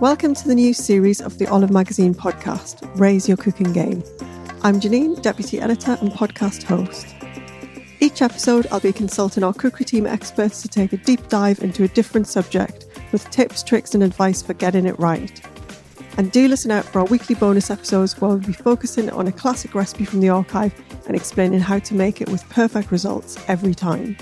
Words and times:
Welcome 0.00 0.34
to 0.34 0.48
the 0.48 0.54
new 0.54 0.72
series 0.72 1.20
of 1.20 1.38
the 1.38 1.46
Olive 1.46 1.70
Magazine 1.70 2.14
podcast, 2.14 2.88
Raise 2.98 3.28
Your 3.28 3.36
Cooking 3.36 3.72
Game. 3.72 4.02
I'm 4.62 4.80
Janine, 4.80 5.20
Deputy 5.20 5.60
Editor 5.60 5.98
and 6.00 6.10
podcast 6.10 6.62
host. 6.62 7.14
Each 8.00 8.22
episode, 8.22 8.66
I'll 8.70 8.80
be 8.80 8.92
consulting 8.92 9.44
our 9.44 9.52
cookery 9.52 9.84
team 9.84 10.06
experts 10.06 10.62
to 10.62 10.68
take 10.68 10.92
a 10.92 10.96
deep 10.96 11.28
dive 11.28 11.60
into 11.60 11.84
a 11.84 11.88
different 11.88 12.28
subject 12.28 12.86
with 13.12 13.28
tips, 13.30 13.62
tricks, 13.62 13.94
and 13.94 14.02
advice 14.02 14.40
for 14.40 14.54
getting 14.54 14.86
it 14.86 14.98
right. 14.98 15.40
And 16.16 16.32
do 16.32 16.48
listen 16.48 16.70
out 16.70 16.84
for 16.84 17.00
our 17.00 17.06
weekly 17.06 17.34
bonus 17.34 17.70
episodes 17.70 18.18
where 18.20 18.30
we'll 18.30 18.38
be 18.38 18.52
focusing 18.52 19.10
on 19.10 19.26
a 19.26 19.32
classic 19.32 19.74
recipe 19.74 20.04
from 20.04 20.20
the 20.20 20.30
archive 20.30 20.72
and 21.06 21.14
explaining 21.14 21.60
how 21.60 21.78
to 21.80 21.94
make 21.94 22.20
it 22.20 22.28
with 22.28 22.48
perfect 22.48 22.90
results 22.90 23.38
every 23.48 23.74
time. 23.74 24.16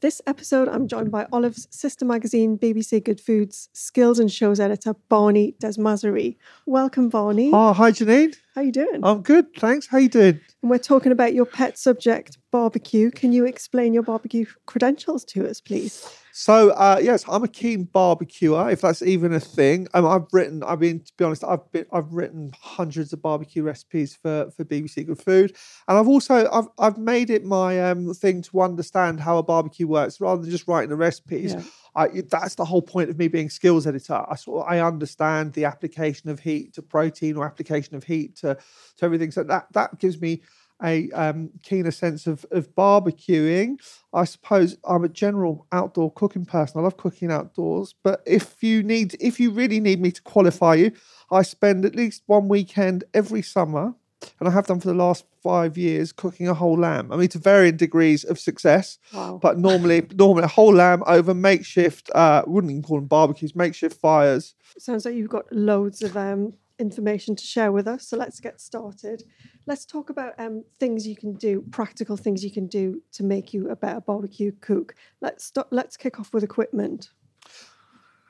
This 0.00 0.22
episode, 0.28 0.68
I'm 0.68 0.86
joined 0.86 1.10
by 1.10 1.26
Olive's 1.32 1.66
sister 1.72 2.04
magazine, 2.04 2.56
BBC 2.56 3.02
Good 3.02 3.20
Foods, 3.20 3.68
skills 3.72 4.20
and 4.20 4.30
shows 4.30 4.60
editor, 4.60 4.94
Barney 5.08 5.56
Desmazery. 5.60 6.36
Welcome, 6.66 7.08
Barney. 7.08 7.50
Oh, 7.52 7.72
hi, 7.72 7.90
Janine. 7.90 8.36
How 8.54 8.60
you 8.60 8.70
doing? 8.70 9.00
I'm 9.02 9.22
good, 9.22 9.52
thanks. 9.56 9.88
How 9.88 9.98
you 9.98 10.08
doing? 10.08 10.38
And 10.62 10.70
we're 10.70 10.78
talking 10.78 11.10
about 11.10 11.34
your 11.34 11.46
pet 11.46 11.76
subject, 11.78 12.38
barbecue. 12.52 13.10
Can 13.10 13.32
you 13.32 13.44
explain 13.44 13.92
your 13.92 14.04
barbecue 14.04 14.46
credentials 14.66 15.24
to 15.24 15.48
us, 15.48 15.60
please? 15.60 16.08
So, 16.40 16.70
uh, 16.70 17.00
yes, 17.02 17.24
I'm 17.26 17.42
a 17.42 17.48
keen 17.48 17.82
barbecuer, 17.82 18.70
if 18.70 18.82
that's 18.82 19.02
even 19.02 19.32
a 19.32 19.40
thing. 19.40 19.88
Um, 19.92 20.06
I've 20.06 20.32
written, 20.32 20.62
I 20.62 20.76
mean, 20.76 21.00
to 21.00 21.12
be 21.16 21.24
honest, 21.24 21.42
I've 21.42 21.68
been, 21.72 21.84
I've 21.92 22.12
written 22.12 22.52
hundreds 22.60 23.12
of 23.12 23.20
barbecue 23.20 23.64
recipes 23.64 24.14
for, 24.14 24.48
for 24.52 24.64
BBC 24.64 25.04
Good 25.04 25.20
Food, 25.20 25.56
and 25.88 25.98
I've 25.98 26.06
also, 26.06 26.48
I've, 26.48 26.68
I've 26.78 26.96
made 26.96 27.30
it 27.30 27.44
my 27.44 27.90
um, 27.90 28.14
thing 28.14 28.42
to 28.42 28.60
understand 28.60 29.18
how 29.18 29.38
a 29.38 29.42
barbecue 29.42 29.88
works 29.88 30.20
rather 30.20 30.40
than 30.40 30.50
just 30.52 30.68
writing 30.68 30.90
the 30.90 30.96
recipes. 30.96 31.54
Yeah. 31.54 31.62
I, 31.96 32.22
that's 32.30 32.54
the 32.54 32.64
whole 32.64 32.82
point 32.82 33.10
of 33.10 33.18
me 33.18 33.26
being 33.26 33.50
skills 33.50 33.84
editor. 33.84 34.24
I 34.30 34.36
sort 34.36 34.64
of, 34.64 34.72
I 34.72 34.78
understand 34.78 35.54
the 35.54 35.64
application 35.64 36.30
of 36.30 36.38
heat 36.38 36.74
to 36.74 36.82
protein 36.82 37.36
or 37.36 37.46
application 37.46 37.96
of 37.96 38.04
heat 38.04 38.36
to 38.36 38.56
to 38.98 39.04
everything. 39.04 39.32
So 39.32 39.42
that 39.42 39.66
that 39.72 39.98
gives 39.98 40.20
me 40.20 40.42
a 40.82 41.10
um, 41.10 41.50
keener 41.62 41.90
sense 41.90 42.26
of, 42.26 42.46
of 42.50 42.74
barbecuing. 42.74 43.76
I 44.12 44.24
suppose 44.24 44.76
I'm 44.84 45.04
a 45.04 45.08
general 45.08 45.66
outdoor 45.72 46.12
cooking 46.12 46.44
person. 46.44 46.80
I 46.80 46.84
love 46.84 46.96
cooking 46.96 47.30
outdoors. 47.30 47.94
But 48.02 48.22
if 48.26 48.62
you 48.62 48.82
need, 48.82 49.16
if 49.20 49.40
you 49.40 49.50
really 49.50 49.80
need 49.80 50.00
me 50.00 50.12
to 50.12 50.22
qualify 50.22 50.74
you, 50.74 50.92
I 51.30 51.42
spend 51.42 51.84
at 51.84 51.96
least 51.96 52.22
one 52.26 52.48
weekend 52.48 53.04
every 53.12 53.42
summer, 53.42 53.94
and 54.40 54.48
I 54.48 54.52
have 54.52 54.66
done 54.66 54.80
for 54.80 54.88
the 54.88 54.94
last 54.94 55.24
five 55.42 55.78
years, 55.78 56.12
cooking 56.12 56.48
a 56.48 56.54
whole 56.54 56.78
lamb. 56.78 57.12
I 57.12 57.16
mean, 57.16 57.28
to 57.28 57.38
varying 57.38 57.76
degrees 57.76 58.24
of 58.24 58.38
success. 58.38 58.98
Wow. 59.12 59.38
But 59.40 59.58
normally, 59.58 60.06
normally 60.14 60.44
a 60.44 60.48
whole 60.48 60.74
lamb 60.74 61.02
over 61.06 61.34
makeshift. 61.34 62.10
Uh, 62.14 62.42
wouldn't 62.46 62.70
even 62.70 62.82
call 62.82 62.98
them 62.98 63.06
barbecues, 63.06 63.54
makeshift 63.54 64.00
fires. 64.00 64.54
Sounds 64.78 65.04
like 65.04 65.14
you've 65.14 65.28
got 65.28 65.52
loads 65.52 66.02
of 66.02 66.16
um, 66.16 66.54
information 66.78 67.36
to 67.36 67.44
share 67.44 67.72
with 67.72 67.86
us. 67.86 68.08
So 68.08 68.16
let's 68.16 68.40
get 68.40 68.60
started. 68.60 69.22
Let's 69.66 69.84
talk 69.84 70.10
about 70.10 70.34
um, 70.38 70.64
things 70.78 71.06
you 71.06 71.16
can 71.16 71.34
do, 71.34 71.64
practical 71.70 72.16
things 72.16 72.44
you 72.44 72.50
can 72.50 72.66
do 72.66 73.02
to 73.12 73.24
make 73.24 73.52
you 73.52 73.70
a 73.70 73.76
better 73.76 74.00
barbecue 74.00 74.52
cook. 74.60 74.94
Let's 75.20 75.52
let's 75.70 75.96
kick 75.96 76.18
off 76.20 76.32
with 76.32 76.44
equipment. 76.44 77.10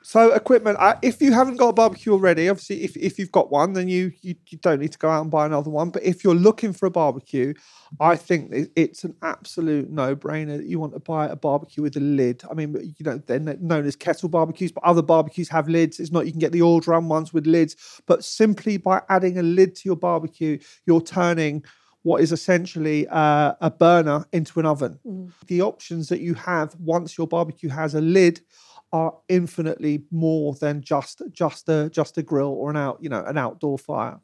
So 0.09 0.33
equipment. 0.33 0.77
Uh, 0.79 0.95
if 1.03 1.21
you 1.21 1.31
haven't 1.31 1.57
got 1.57 1.67
a 1.67 1.73
barbecue 1.73 2.11
already, 2.13 2.49
obviously, 2.49 2.81
if, 2.81 2.97
if 2.97 3.19
you've 3.19 3.31
got 3.31 3.51
one, 3.51 3.73
then 3.73 3.87
you, 3.87 4.11
you 4.23 4.33
you 4.47 4.57
don't 4.57 4.79
need 4.79 4.91
to 4.93 4.97
go 4.97 5.07
out 5.07 5.21
and 5.21 5.29
buy 5.29 5.45
another 5.45 5.69
one. 5.69 5.91
But 5.91 6.01
if 6.01 6.23
you're 6.23 6.33
looking 6.33 6.73
for 6.73 6.87
a 6.87 6.89
barbecue, 6.89 7.53
I 7.99 8.15
think 8.15 8.51
it- 8.51 8.71
it's 8.75 9.03
an 9.03 9.13
absolute 9.21 9.91
no 9.91 10.15
brainer 10.15 10.57
that 10.57 10.65
you 10.65 10.79
want 10.79 10.93
to 10.93 10.99
buy 10.99 11.27
a 11.27 11.35
barbecue 11.35 11.83
with 11.83 11.95
a 11.95 11.99
lid. 11.99 12.41
I 12.49 12.55
mean, 12.55 12.73
you 12.97 13.05
know, 13.05 13.21
they're 13.27 13.39
known 13.39 13.85
as 13.85 13.95
kettle 13.95 14.29
barbecues, 14.29 14.71
but 14.71 14.83
other 14.83 15.03
barbecues 15.03 15.49
have 15.49 15.69
lids. 15.69 15.99
It's 15.99 16.11
not 16.11 16.25
you 16.25 16.31
can 16.31 16.39
get 16.39 16.53
the 16.53 16.63
oil 16.63 16.79
drum 16.79 17.07
ones 17.07 17.31
with 17.31 17.45
lids, 17.45 17.75
but 18.07 18.23
simply 18.23 18.77
by 18.77 19.03
adding 19.09 19.37
a 19.37 19.43
lid 19.43 19.75
to 19.75 19.81
your 19.85 19.95
barbecue, 19.95 20.57
you're 20.87 21.01
turning 21.01 21.63
what 22.01 22.21
is 22.21 22.31
essentially 22.31 23.07
uh, 23.09 23.53
a 23.61 23.69
burner 23.69 24.25
into 24.33 24.59
an 24.59 24.65
oven. 24.65 24.97
The 25.45 25.61
options 25.61 26.09
that 26.09 26.21
you 26.21 26.33
have 26.33 26.75
once 26.79 27.15
your 27.15 27.27
barbecue 27.27 27.69
has 27.69 27.93
a 27.93 28.01
lid 28.01 28.41
are 28.91 29.13
infinitely 29.29 30.03
more 30.11 30.55
than 30.55 30.81
just 30.81 31.21
just 31.31 31.69
a 31.69 31.89
just 31.89 32.17
a 32.17 32.23
grill 32.23 32.49
or 32.49 32.69
an 32.71 32.77
out 32.77 32.97
you 33.01 33.09
know 33.09 33.23
an 33.25 33.37
outdoor 33.37 33.77
fire. 33.77 34.19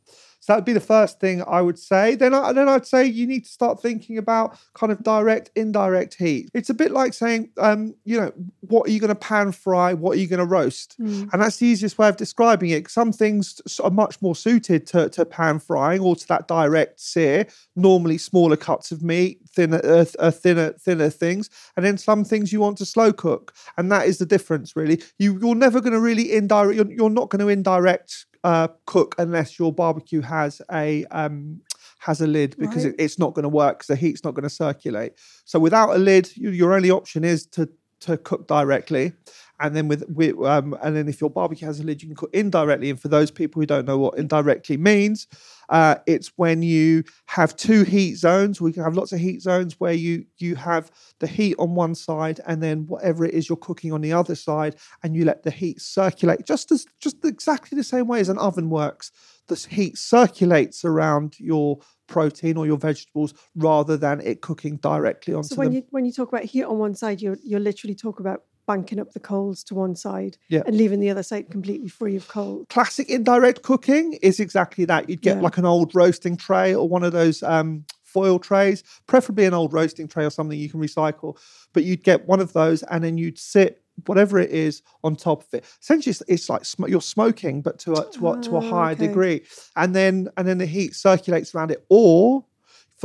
So 0.45 0.53
that 0.53 0.57
would 0.57 0.65
be 0.65 0.73
the 0.73 0.79
first 0.79 1.19
thing 1.19 1.41
I 1.47 1.59
would 1.59 1.79
say. 1.79 2.13
Then 2.13 2.35
I, 2.35 2.53
then 2.53 2.69
I'd 2.69 2.85
say 2.85 3.03
you 3.03 3.25
need 3.25 3.45
to 3.45 3.49
start 3.49 3.81
thinking 3.81 4.19
about 4.19 4.59
kind 4.75 4.91
of 4.91 5.01
direct 5.01 5.49
indirect 5.55 6.13
heat. 6.13 6.51
It's 6.53 6.69
a 6.69 6.75
bit 6.75 6.91
like 6.91 7.15
saying 7.15 7.49
um, 7.57 7.95
you 8.03 8.19
know 8.19 8.31
what 8.59 8.87
are 8.87 8.91
you 8.91 8.99
going 8.99 9.07
to 9.07 9.15
pan 9.15 9.53
fry, 9.53 9.95
what 9.95 10.15
are 10.15 10.19
you 10.19 10.27
going 10.27 10.37
to 10.37 10.45
roast, 10.45 10.97
and 10.99 11.41
that's 11.41 11.57
the 11.57 11.65
easiest 11.65 11.97
way 11.97 12.07
of 12.07 12.17
describing 12.17 12.69
it. 12.69 12.91
Some 12.91 13.11
things 13.11 13.59
are 13.83 13.89
much 13.89 14.21
more 14.21 14.35
suited 14.35 14.85
to, 14.87 15.09
to 15.09 15.25
pan 15.25 15.57
frying 15.57 16.01
or 16.01 16.15
to 16.15 16.27
that 16.27 16.47
direct 16.47 16.99
sear. 16.99 17.47
Normally 17.75 18.19
smaller 18.19 18.55
cuts 18.55 18.91
of 18.91 19.01
meat, 19.01 19.39
thinner 19.49 19.81
uh, 19.83 20.05
uh, 20.19 20.29
thinner 20.29 20.73
thinner 20.73 21.09
things, 21.09 21.49
and 21.75 21.83
then 21.83 21.97
some 21.97 22.23
things 22.23 22.53
you 22.53 22.59
want 22.59 22.77
to 22.77 22.85
slow 22.85 23.11
cook, 23.11 23.55
and 23.77 23.91
that 23.91 24.05
is 24.05 24.19
the 24.19 24.27
difference 24.27 24.75
really. 24.75 25.01
You 25.17 25.39
you're 25.41 25.55
never 25.55 25.81
going 25.81 25.93
to 25.93 25.99
really 25.99 26.33
indirect. 26.33 26.75
You're, 26.75 26.91
you're 26.91 27.09
not 27.09 27.29
going 27.29 27.39
to 27.39 27.47
indirect 27.47 28.27
uh, 28.45 28.67
cook 28.85 29.15
unless 29.17 29.57
your 29.59 29.73
barbecue 29.73 30.21
has 30.21 30.61
a 30.71 31.03
um, 31.05 31.61
has 31.99 32.21
a 32.21 32.27
lid 32.27 32.55
because 32.59 32.85
Right. 32.85 32.93
it, 32.93 33.03
it's 33.03 33.17
not 33.17 33.33
going 33.33 33.43
to 33.43 33.49
work 33.49 33.79
because 33.79 33.87
the 33.87 33.95
heat's 33.95 34.23
not 34.23 34.35
going 34.35 34.43
to 34.43 34.55
circulate. 34.65 35.13
So 35.45 35.57
without 35.59 35.89
a 35.95 35.97
lid, 35.97 36.29
you, 36.35 36.51
your 36.51 36.73
only 36.73 36.91
option 36.91 37.23
is 37.23 37.47
to 37.47 37.67
to 38.01 38.17
cook 38.17 38.47
directly, 38.47 39.13
and 39.59 39.75
then 39.75 39.87
with, 39.87 40.03
with 40.09 40.37
um, 40.43 40.77
and 40.83 40.95
then 40.95 41.07
if 41.07 41.21
your 41.21 41.29
barbecue 41.29 41.65
has 41.67 41.79
a 41.79 41.83
lid, 41.83 42.01
you 42.01 42.09
can 42.09 42.15
cook 42.15 42.29
indirectly. 42.33 42.89
And 42.89 42.99
for 42.99 43.07
those 43.07 43.31
people 43.31 43.61
who 43.61 43.65
don't 43.65 43.85
know 43.85 43.97
what 43.97 44.17
indirectly 44.17 44.77
means, 44.77 45.27
uh, 45.69 45.95
it's 46.05 46.31
when 46.35 46.61
you 46.61 47.03
have 47.27 47.55
two 47.55 47.83
heat 47.83 48.15
zones. 48.15 48.59
We 48.59 48.73
can 48.73 48.83
have 48.83 48.95
lots 48.95 49.13
of 49.13 49.19
heat 49.19 49.41
zones 49.41 49.79
where 49.79 49.93
you 49.93 50.25
you 50.37 50.55
have 50.55 50.91
the 51.19 51.27
heat 51.27 51.55
on 51.57 51.75
one 51.75 51.95
side, 51.95 52.39
and 52.45 52.61
then 52.61 52.85
whatever 52.87 53.25
it 53.25 53.33
is 53.33 53.47
you're 53.47 53.55
cooking 53.57 53.93
on 53.93 54.01
the 54.01 54.13
other 54.13 54.35
side, 54.35 54.75
and 55.03 55.15
you 55.15 55.25
let 55.25 55.43
the 55.43 55.51
heat 55.51 55.81
circulate 55.81 56.45
just 56.45 56.71
as 56.71 56.85
just 56.99 57.23
exactly 57.23 57.75
the 57.75 57.83
same 57.83 58.07
way 58.07 58.19
as 58.19 58.29
an 58.29 58.37
oven 58.37 58.69
works. 58.69 59.11
The 59.47 59.55
heat 59.69 59.97
circulates 59.97 60.83
around 60.83 61.39
your 61.39 61.79
protein 62.07 62.57
or 62.57 62.65
your 62.65 62.77
vegetables 62.77 63.33
rather 63.55 63.95
than 63.97 64.21
it 64.21 64.41
cooking 64.41 64.77
directly 64.77 65.33
onto 65.33 65.49
So 65.49 65.55
when 65.55 65.67
them. 65.67 65.75
you 65.75 65.83
when 65.91 66.05
you 66.05 66.11
talk 66.11 66.29
about 66.29 66.43
heat 66.43 66.63
on 66.63 66.77
one 66.77 66.95
side, 66.95 67.21
you're 67.21 67.37
you're 67.43 67.59
literally 67.59 67.95
talking 67.95 68.25
about 68.25 68.43
banking 68.65 68.99
up 68.99 69.11
the 69.13 69.19
coals 69.19 69.63
to 69.65 69.75
one 69.75 69.95
side 69.95 70.37
Yeah. 70.49 70.63
and 70.65 70.75
leaving 70.77 70.99
the 70.99 71.09
other 71.09 71.23
side 71.23 71.49
completely 71.49 71.87
free 71.87 72.15
of 72.15 72.27
coal. 72.27 72.65
classic 72.69 73.09
indirect 73.09 73.61
cooking 73.63 74.13
is 74.21 74.39
exactly 74.39 74.85
that. 74.85 75.09
You'd 75.09 75.21
get 75.21 75.37
Yeah. 75.37 75.43
like 75.43 75.57
an 75.57 75.65
old 75.65 75.93
roasting 75.95 76.37
tray 76.37 76.73
or 76.73 76.87
one 76.87 77.03
of 77.03 77.11
those 77.13 77.43
um, 77.43 77.85
foil 78.03 78.39
trays, 78.39 78.83
preferably 79.07 79.45
an 79.45 79.53
old 79.53 79.73
roasting 79.73 80.07
tray 80.07 80.25
or 80.25 80.29
something 80.29 80.57
you 80.57 80.69
can 80.69 80.79
recycle. 80.79 81.37
But 81.73 81.83
you'd 81.83 82.03
get 82.03 82.27
one 82.27 82.39
of 82.39 82.53
those 82.53 82.83
and 82.83 83.03
then 83.03 83.17
you'd 83.17 83.37
sit 83.37 83.81
whatever 84.07 84.37
it 84.39 84.51
is 84.51 84.81
on 85.05 85.15
top 85.15 85.43
of 85.43 85.53
it. 85.53 85.63
Essentially, 85.81 86.11
it's, 86.11 86.23
it's 86.27 86.49
like 86.49 86.65
sm- 86.65 86.87
you're 86.87 87.01
smoking, 87.01 87.61
but 87.61 87.79
to 87.79 87.93
a 87.93 88.09
to 88.11 88.29
a, 88.29 88.41
to 88.41 88.55
a 88.57 88.57
Ah, 88.57 88.69
higher 88.69 88.91
okay. 88.93 89.07
degree, 89.07 89.41
and 89.77 89.95
then 89.95 90.27
and 90.37 90.45
then 90.47 90.57
the 90.57 90.65
heat 90.65 90.95
circulates 90.95 91.55
around 91.55 91.71
it. 91.71 91.85
Or 91.89 92.43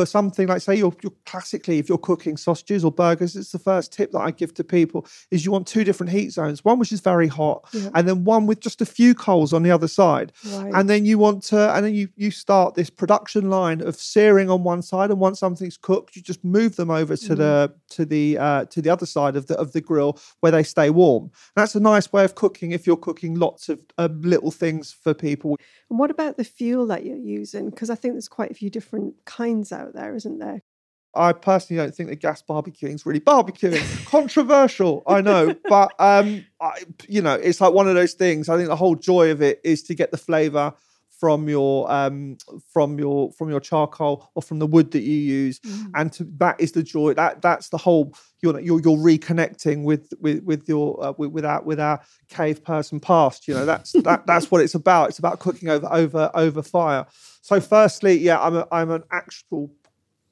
for 0.01 0.07
something 0.07 0.49
like 0.49 0.63
say 0.63 0.75
you're, 0.77 0.95
you're 1.03 1.13
classically 1.27 1.79
if 1.79 1.87
you're 1.87 1.99
cooking 1.99 2.35
sausages 2.39 2.83
or 2.87 2.91
burgers 2.91 3.37
it's 3.37 3.53
the 3.53 3.59
first 3.59 3.93
tip 3.93 4.11
that 4.13 4.21
i 4.21 4.31
give 4.31 4.55
to 4.55 4.65
people 4.65 5.07
is 5.31 5.45
you 5.45 5.53
want 5.53 5.67
two 5.67 5.85
different 5.85 6.11
heat 6.11 6.31
zones 6.33 6.65
one 6.65 6.79
which 6.79 6.91
is 6.91 7.01
very 7.03 7.29
hot 7.29 7.63
Yeah. 7.75 7.91
and 7.95 8.09
then 8.09 8.25
one 8.25 8.47
with 8.47 8.61
just 8.61 8.81
a 8.81 8.87
few 8.87 9.15
coals 9.15 9.53
on 9.53 9.63
the 9.63 9.71
other 9.71 9.89
side 9.89 10.33
Right. 10.55 10.73
and 10.75 10.89
then 10.89 11.05
you 11.05 11.19
want 11.19 11.43
to 11.51 11.75
and 11.75 11.85
then 11.85 11.95
you 11.95 12.09
you 12.17 12.31
start 12.31 12.77
this 12.77 12.89
production 12.89 13.51
line 13.51 13.83
of 13.83 13.95
searing 13.97 14.49
on 14.49 14.65
one 14.65 14.81
side 14.81 15.11
and 15.11 15.21
once 15.21 15.39
something's 15.39 15.77
cooked 15.77 16.17
you 16.17 16.23
just 16.23 16.43
move 16.43 16.77
them 16.77 16.91
over 16.91 17.15
to 17.17 17.35
the 17.35 17.75
to 17.91 18.07
the 18.07 18.39
uh, 18.39 18.65
to 18.67 18.81
the 18.81 18.89
other 18.89 19.07
side 19.07 19.37
of 19.37 19.49
the 19.49 19.57
of 19.59 19.73
the 19.73 19.83
grill 19.83 20.19
where 20.41 20.53
they 20.53 20.63
stay 20.63 20.89
warm 20.89 21.31
that's 21.57 21.75
a 21.75 21.81
nice 21.81 22.11
way 22.11 22.25
of 22.25 22.35
cooking 22.37 22.71
if 22.71 22.87
you're 22.87 22.97
cooking 22.97 23.35
lots 23.35 23.69
of 23.69 23.79
little 24.25 24.51
things 24.51 24.93
for 24.93 25.13
people 25.13 25.57
and 25.91 25.99
what 25.99 26.11
about 26.11 26.37
the 26.37 26.45
fuel 26.45 26.87
that 26.87 27.05
you're 27.05 27.17
using? 27.17 27.69
Because 27.69 27.91
I 27.91 27.97
think 27.97 28.15
there's 28.15 28.29
quite 28.29 28.53
a 28.53 28.55
few 28.55 28.71
different 28.71 29.13
kinds 29.25 29.73
out 29.73 29.90
there, 29.95 30.15
isn't 30.15 30.39
there? 30.39 30.63
I 31.15 31.33
personally 31.33 31.83
don't 31.83 31.95
think 31.95 32.09
that 32.09 32.21
gas 32.21 32.43
barbecuing 32.43 32.95
is 32.95 33.05
really 33.05 33.21
barbecuing. 33.21 34.07
Controversial, 34.07 35.03
I 35.07 35.21
know, 35.21 35.55
but 35.69 35.93
um, 35.99 36.45
I, 36.61 36.83
you 37.09 37.21
know, 37.21 37.35
it's 37.35 37.61
like 37.61 37.73
one 37.73 37.89
of 37.89 37.95
those 37.95 38.15
things. 38.15 38.49
I 38.49 38.57
think 38.57 38.69
the 38.69 38.77
whole 38.77 38.95
joy 38.95 39.31
of 39.31 39.43
it 39.43 39.61
is 39.65 39.83
to 39.85 39.95
get 39.95 40.13
the 40.13 40.17
flavour 40.17 40.75
from 41.21 41.51
your 41.51 41.91
um, 41.93 42.39
from 42.73 42.99
your 42.99 43.31
from 43.33 43.51
your 43.51 43.61
charcoal 43.61 44.31
or 44.35 44.41
from 44.41 44.59
the 44.59 44.67
wood 44.67 44.93
that 44.93 45.03
you 45.03 45.17
use, 45.17 45.61
and 45.95 46.11
to, 46.15 46.25
that 46.39 46.59
is 46.61 46.73
the 46.73 46.83
joy. 46.83 47.13
That 47.13 47.43
that's 47.43 47.69
the 47.69 47.77
whole. 47.77 48.15
You're 48.41 48.59
you're, 48.59 48.81
you're 48.81 48.97
reconnecting 48.97 49.85
with 49.85 50.15
with 50.19 50.43
with 50.45 50.67
your 50.67 51.05
uh, 51.05 51.13
with, 51.19 51.33
with 51.33 51.45
our 51.45 51.63
with 51.63 51.79
our 51.79 52.01
cave 52.29 52.65
person 52.65 53.01
past. 53.01 53.47
You 53.47 53.55
know, 53.55 53.67
that's 53.67 53.93
that 54.05 54.27
that's 54.27 54.51
what 54.51 54.63
it's 54.63 54.75
about. 54.75 55.11
It's 55.11 55.19
about 55.19 55.41
cooking 55.41 55.69
over 55.69 55.89
over 55.93 56.31
over 56.35 56.63
fire. 56.63 57.07
So, 57.43 57.61
firstly, 57.61 58.17
yeah, 58.17 58.41
I'm 58.41 58.57
a, 58.57 58.67
I'm 58.73 58.91
an 58.91 59.03
actual 59.11 59.71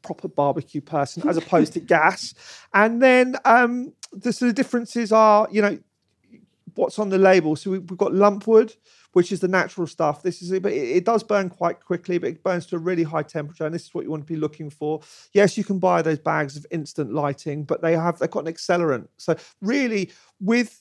proper 0.03 0.29
barbecue 0.29 0.81
person 0.81 1.29
as 1.29 1.37
opposed 1.43 1.73
to 1.75 1.81
gas. 1.81 2.35
And 2.75 3.03
then 3.03 3.37
um, 3.45 3.93
the 4.13 4.33
sort 4.33 4.51
of 4.51 4.55
differences 4.55 5.13
are, 5.13 5.49
you 5.51 5.63
know, 5.63 5.79
what's 6.75 6.99
on 6.99 7.09
the 7.11 7.19
label. 7.19 7.57
So 7.57 7.73
we, 7.73 7.79
we've 7.81 7.99
got 7.99 8.15
lump 8.15 8.47
wood, 8.47 8.75
which 9.13 9.33
is 9.33 9.41
the 9.41 9.49
natural 9.49 9.87
stuff. 9.87 10.23
This 10.23 10.41
is, 10.41 10.59
but 10.61 10.73
it, 10.73 10.97
it 10.97 11.05
does 11.05 11.23
burn 11.23 11.51
quite 11.51 11.85
quickly, 11.85 12.19
but 12.19 12.31
it 12.31 12.43
burns 12.43 12.67
to 12.67 12.77
a 12.77 12.79
really 12.79 13.03
high 13.03 13.25
temperature, 13.25 13.67
and 13.67 13.75
this 13.75 13.85
is 13.85 13.95
what 13.95 14.05
you 14.05 14.11
want 14.11 14.27
to 14.27 14.33
be 14.33 14.39
looking 14.39 14.71
for. 14.71 15.01
Yes, 15.33 15.59
you 15.59 15.65
can 15.65 15.79
buy 15.79 16.03
those 16.03 16.21
bags 16.21 16.57
of 16.57 16.65
instant 16.71 17.13
lighting, 17.13 17.65
but 17.65 17.83
they 17.83 17.97
have 17.97 18.19
they've 18.19 18.31
got 18.31 18.47
an 18.47 18.53
accelerant. 18.53 19.09
So 19.17 19.37
really, 19.61 20.13
with 20.41 20.81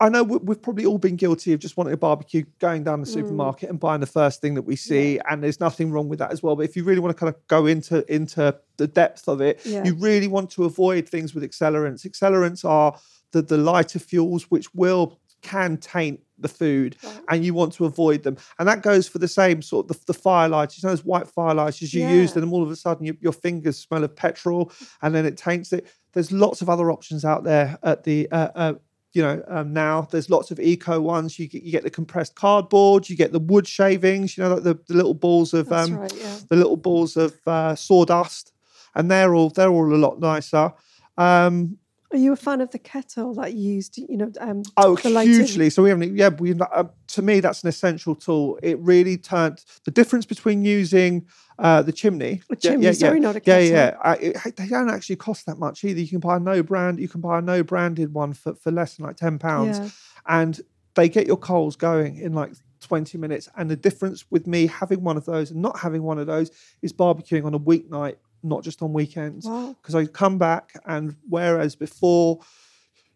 I- 0.00 0.08
know 0.08 0.22
we- 0.22 0.38
we've 0.38 0.60
probably 0.62 0.84
all 0.86 0.98
been 0.98 1.16
guilty 1.16 1.52
of 1.52 1.60
just 1.60 1.76
wanting 1.76 1.92
a 1.92 1.96
barbecue, 1.96 2.44
going 2.58 2.84
down 2.84 3.00
the 3.00 3.06
supermarket 3.06 3.70
and 3.70 3.78
buying 3.78 4.00
the 4.00 4.06
first 4.06 4.40
thing 4.40 4.54
that 4.54 4.62
we 4.62 4.76
see, 4.76 5.18
and 5.28 5.42
there's 5.42 5.60
nothing 5.60 5.90
wrong 5.92 6.08
with 6.08 6.18
that 6.18 6.32
as 6.32 6.42
well. 6.42 6.56
But 6.56 6.64
if 6.64 6.76
you 6.76 6.84
really 6.84 7.00
want 7.00 7.16
to 7.16 7.20
kind 7.20 7.34
of 7.34 7.40
go 7.48 7.66
into 7.66 8.04
into 8.12 8.56
the 8.76 8.86
depth 8.86 9.28
of 9.28 9.40
it, 9.40 9.60
Yeah. 9.64 9.84
you 9.84 9.94
really 9.94 10.28
want 10.28 10.50
to 10.52 10.64
avoid 10.64 11.08
things 11.08 11.34
with 11.34 11.44
accelerants. 11.44 12.06
Accelerants 12.06 12.64
are 12.64 12.96
the, 13.32 13.42
the 13.42 13.56
lighter 13.58 13.98
fuels 13.98 14.44
which 14.50 14.74
will 14.74 15.18
can 15.42 15.78
taint 15.78 16.20
the 16.38 16.48
food 16.48 16.96
Right. 17.02 17.20
and 17.30 17.44
you 17.44 17.54
want 17.54 17.72
to 17.74 17.86
avoid 17.86 18.22
them 18.24 18.36
and 18.58 18.68
that 18.68 18.82
goes 18.82 19.08
for 19.08 19.18
the 19.18 19.28
same 19.28 19.62
sort 19.62 19.88
of 19.88 19.96
the, 20.06 20.12
the 20.12 20.18
firelights 20.18 20.76
you 20.76 20.86
know 20.86 20.90
those 20.94 21.04
white 21.04 21.26
firelights 21.26 21.80
you 21.80 21.86
use 22.06 22.30
Yeah. 22.34 22.40
them 22.40 22.52
all 22.52 22.62
of 22.62 22.70
a 22.70 22.76
sudden 22.76 23.06
your, 23.06 23.14
your 23.20 23.32
fingers 23.32 23.78
smell 23.78 24.04
of 24.04 24.14
petrol 24.14 24.70
and 25.00 25.14
then 25.14 25.24
it 25.24 25.38
taints 25.38 25.72
it 25.72 25.86
there's 26.12 26.30
lots 26.30 26.60
of 26.60 26.68
other 26.68 26.90
options 26.90 27.24
out 27.24 27.44
there 27.44 27.78
at 27.82 28.04
the 28.04 28.30
uh, 28.32 28.48
uh, 28.54 28.74
you 29.12 29.22
know 29.22 29.42
um, 29.48 29.72
now 29.72 30.02
there's 30.10 30.30
lots 30.30 30.50
of 30.50 30.60
eco 30.60 31.00
ones 31.00 31.38
you 31.38 31.48
get, 31.48 31.62
you 31.62 31.72
get 31.72 31.82
the 31.82 31.90
compressed 31.90 32.34
cardboard 32.34 33.08
you 33.08 33.16
get 33.16 33.32
the 33.32 33.40
wood 33.40 33.66
shavings 33.66 34.36
you 34.36 34.44
know 34.44 34.54
like 34.54 34.62
the, 34.62 34.78
the 34.88 34.94
little 34.94 35.14
balls 35.14 35.52
of 35.52 35.70
um, 35.72 35.96
right. 35.96 36.14
Yeah. 36.16 36.38
the 36.48 36.56
little 36.56 36.76
balls 36.76 37.16
of 37.16 37.36
uh, 37.46 37.74
sawdust 37.74 38.52
and 38.94 39.10
they're 39.10 39.34
all 39.34 39.50
they're 39.50 39.70
all 39.70 39.92
a 39.92 39.96
lot 39.96 40.20
nicer 40.20 40.72
um 41.18 41.76
Are 42.12 42.18
you 42.18 42.32
a 42.32 42.36
fan 42.36 42.60
of 42.60 42.70
the 42.72 42.78
kettle 42.78 43.34
that 43.34 43.54
you 43.54 43.74
used? 43.74 43.96
You 43.96 44.16
know, 44.16 44.32
um, 44.40 44.62
Oh, 44.76 44.96
hugely. 44.96 45.70
So 45.70 45.82
we 45.82 45.90
haven't. 45.90 46.16
Yeah, 46.16 46.30
we. 46.30 46.54
Uh, 46.58 46.84
to 47.08 47.22
me, 47.22 47.38
that's 47.40 47.62
an 47.62 47.68
essential 47.68 48.16
tool. 48.16 48.58
It 48.62 48.78
really 48.80 49.16
turned 49.16 49.64
the 49.84 49.92
difference 49.92 50.26
between 50.26 50.64
using 50.64 51.26
uh, 51.58 51.82
the 51.82 51.92
chimney. 51.92 52.42
A 52.50 52.54
Yeah, 52.60 52.70
chimney, 52.70 52.86
yeah, 52.86 52.92
sorry, 52.92 53.18
yeah. 53.18 53.22
not 53.22 53.36
a 53.36 53.38
Yeah, 53.38 53.60
kettle. 53.60 53.68
yeah. 53.68 53.96
Uh, 54.02 54.16
it, 54.20 54.56
they 54.56 54.66
don't 54.66 54.90
actually 54.90 55.16
cost 55.16 55.46
that 55.46 55.58
much 55.58 55.84
either. 55.84 56.00
You 56.00 56.08
can 56.08 56.20
buy 56.20 56.36
a 56.36 56.40
no 56.40 56.62
brand. 56.64 56.98
You 56.98 57.08
can 57.08 57.20
buy 57.20 57.38
a 57.38 57.42
no 57.42 57.62
branded 57.62 58.12
one 58.12 58.32
for, 58.32 58.54
for 58.54 58.72
less 58.72 58.96
than 58.96 59.06
like 59.06 59.16
ten 59.16 59.38
pounds, 59.38 59.78
Yeah. 59.78 59.88
and 60.26 60.60
they 60.96 61.08
get 61.08 61.26
your 61.26 61.36
coals 61.38 61.76
going 61.76 62.16
in 62.16 62.32
like. 62.32 62.52
20 62.82 63.18
minutes 63.18 63.46
and 63.58 63.70
the 63.70 63.76
difference 63.76 64.24
with 64.30 64.46
me 64.46 64.66
having 64.66 65.04
one 65.04 65.18
of 65.18 65.26
those 65.26 65.50
and 65.50 65.60
not 65.60 65.78
having 65.78 66.02
one 66.02 66.18
of 66.18 66.26
those 66.26 66.50
is 66.80 66.94
barbecuing 66.94 67.44
on 67.44 67.52
a 67.52 67.58
weeknight 67.58 68.14
not 68.42 68.62
just 68.64 68.82
on 68.82 68.92
weekends 68.92 69.46
Wow. 69.46 69.76
because 69.80 69.94
I 69.94 70.06
come 70.06 70.38
back 70.38 70.72
and 70.86 71.16
whereas 71.28 71.76
before 71.76 72.40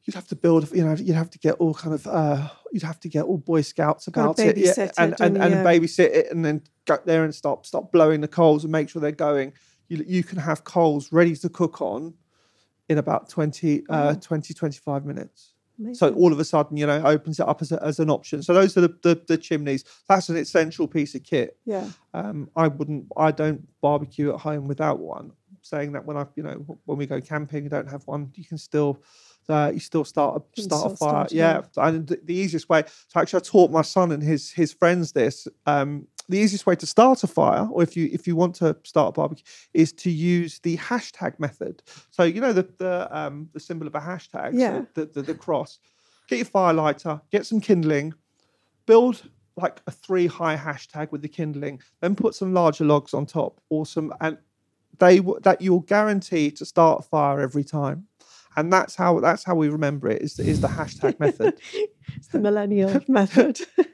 you'd 0.04 0.14
have 0.14 0.26
to 0.28 0.36
build, 0.36 0.70
you 0.72 0.84
know, 0.84 0.94
you'd 0.94 1.14
have 1.16 1.30
to 1.30 1.38
get 1.38 1.54
all 1.54 1.72
kind 1.72 1.94
of, 1.94 2.06
uh, 2.06 2.48
you'd 2.72 2.82
have 2.82 3.00
to 3.00 3.08
get 3.08 3.24
all 3.24 3.38
Boy 3.38 3.62
Scouts 3.62 4.06
about 4.06 4.38
it, 4.38 4.56
babysit 4.56 4.78
it, 4.78 4.92
and 4.98 5.14
and, 5.20 5.38
and 5.38 5.54
you? 5.54 5.60
babysit 5.60 6.10
it, 6.14 6.30
and 6.30 6.44
then 6.44 6.60
go 6.84 6.98
there 7.06 7.24
and 7.24 7.34
stop 7.34 7.64
stop 7.64 7.90
blowing 7.90 8.20
the 8.20 8.28
coals 8.28 8.64
and 8.64 8.72
make 8.72 8.90
sure 8.90 9.00
they're 9.00 9.12
going. 9.12 9.54
You 9.88 10.04
you 10.06 10.22
can 10.22 10.38
have 10.38 10.64
coals 10.64 11.10
ready 11.10 11.34
to 11.36 11.48
cook 11.48 11.80
on 11.80 12.14
in 12.90 12.98
about 12.98 13.30
20, 13.30 13.80
uh, 13.88 14.12
Wow. 14.12 14.12
20 14.20 14.52
25 14.52 15.06
minutes. 15.06 15.53
So 15.92 16.12
all 16.14 16.32
of 16.32 16.38
a 16.38 16.44
sudden, 16.44 16.76
you 16.76 16.86
know, 16.86 17.02
opens 17.04 17.40
it 17.40 17.48
up 17.48 17.60
as, 17.60 17.72
a, 17.72 17.82
as 17.82 17.98
an 17.98 18.08
option. 18.08 18.42
So 18.42 18.54
those 18.54 18.76
are 18.76 18.82
the, 18.82 18.96
the 19.02 19.20
the 19.26 19.36
chimneys. 19.36 19.84
That's 20.08 20.28
an 20.28 20.36
essential 20.36 20.86
piece 20.86 21.14
of 21.14 21.24
kit. 21.24 21.56
yeah. 21.64 21.88
Um, 22.12 22.48
I 22.54 22.68
wouldn't. 22.68 23.06
I 23.16 23.32
don't 23.32 23.66
barbecue 23.80 24.32
at 24.32 24.40
home 24.40 24.68
without 24.68 25.00
one. 25.00 25.32
Saying 25.62 25.92
that 25.92 26.04
when 26.04 26.16
I, 26.16 26.26
you 26.36 26.42
know, 26.42 26.78
when 26.84 26.98
we 26.98 27.06
go 27.06 27.20
camping, 27.20 27.64
you 27.64 27.70
don't 27.70 27.90
have 27.90 28.06
one. 28.06 28.30
You 28.34 28.44
can 28.44 28.58
still, 28.58 29.02
uh, 29.48 29.70
you 29.72 29.80
still 29.80 30.04
start 30.04 30.36
a 30.36 30.54
can 30.54 30.64
start 30.64 30.92
a 30.92 30.96
fire. 30.96 31.26
start 31.26 31.32
yeah, 31.32 31.62
and 31.76 32.06
the, 32.06 32.20
the 32.22 32.34
easiest 32.34 32.68
way. 32.68 32.84
So 33.08 33.20
actually, 33.20 33.38
I 33.38 33.42
taught 33.44 33.70
my 33.70 33.82
son 33.82 34.12
and 34.12 34.22
his 34.22 34.52
his 34.52 34.72
friends 34.72 35.12
this. 35.12 35.48
Um, 35.66 36.06
the 36.28 36.38
easiest 36.38 36.66
way 36.66 36.74
to 36.76 36.86
start 36.86 37.22
a 37.22 37.26
fire, 37.26 37.68
or 37.70 37.82
if 37.82 37.96
you 37.96 38.08
if 38.12 38.26
you 38.26 38.36
want 38.36 38.54
to 38.56 38.76
start 38.84 39.08
a 39.10 39.12
barbecue, 39.12 39.44
is 39.74 39.92
to 39.92 40.10
use 40.10 40.58
the 40.60 40.76
hashtag 40.76 41.38
method. 41.38 41.82
So 42.10 42.22
you 42.24 42.40
know 42.40 42.52
the 42.52 42.68
the 42.78 43.08
um, 43.10 43.48
the 43.52 43.60
symbol 43.60 43.86
of 43.86 43.94
a 43.94 44.00
hashtag. 44.00 44.52
so 44.52 44.58
Yeah. 44.58 44.82
the, 44.94 45.06
the 45.06 45.22
the 45.22 45.34
cross. 45.34 45.78
Get 46.28 46.36
your 46.36 46.46
fire 46.46 46.72
lighter. 46.72 47.20
Get 47.30 47.44
some 47.46 47.60
kindling 47.60 48.14
build 48.86 49.22
like 49.56 49.80
a 49.86 49.90
three 49.90 50.26
high 50.26 50.56
hashtag 50.56 51.12
with 51.12 51.22
the 51.22 51.28
kindling, 51.28 51.80
then 52.00 52.14
put 52.16 52.34
some 52.34 52.52
larger 52.52 52.84
logs 52.84 53.14
on 53.14 53.24
top, 53.24 53.60
awesome, 53.70 54.12
and 54.20 54.36
they 54.98 55.20
that 55.42 55.60
you'll 55.60 55.80
guarantee 55.80 56.50
to 56.50 56.64
start 56.64 57.00
a 57.00 57.02
fire 57.02 57.40
every 57.40 57.64
time, 57.64 58.06
and 58.56 58.72
that's 58.72 58.96
how 58.96 59.20
that's 59.20 59.44
how 59.44 59.54
we 59.54 59.68
remember 59.68 60.08
it 60.08 60.22
is 60.22 60.38
is 60.38 60.60
the 60.60 60.68
hashtag 60.68 61.18
method. 61.20 61.54
It's 62.16 62.28
the 62.28 62.38
millennial 62.38 63.00
method. 63.08 63.60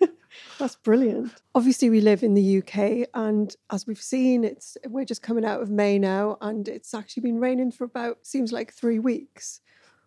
That's 0.60 0.76
brilliant. 0.76 1.32
Obviously, 1.54 1.90
we 1.90 2.00
live 2.00 2.22
in 2.22 2.34
the 2.34 2.58
UK, 2.58 3.08
and 3.14 3.54
as 3.70 3.86
we've 3.86 4.00
seen, 4.00 4.44
it's 4.44 4.76
we're 4.86 5.04
just 5.06 5.22
coming 5.22 5.44
out 5.44 5.62
of 5.62 5.70
May 5.70 5.98
now, 5.98 6.36
and 6.40 6.68
it's 6.68 6.94
actually 6.94 7.22
been 7.22 7.40
raining 7.40 7.72
for 7.72 7.84
about 7.84 8.18
seems 8.26 8.52
like 8.52 8.72
three 8.72 8.98
weeks. 8.98 9.60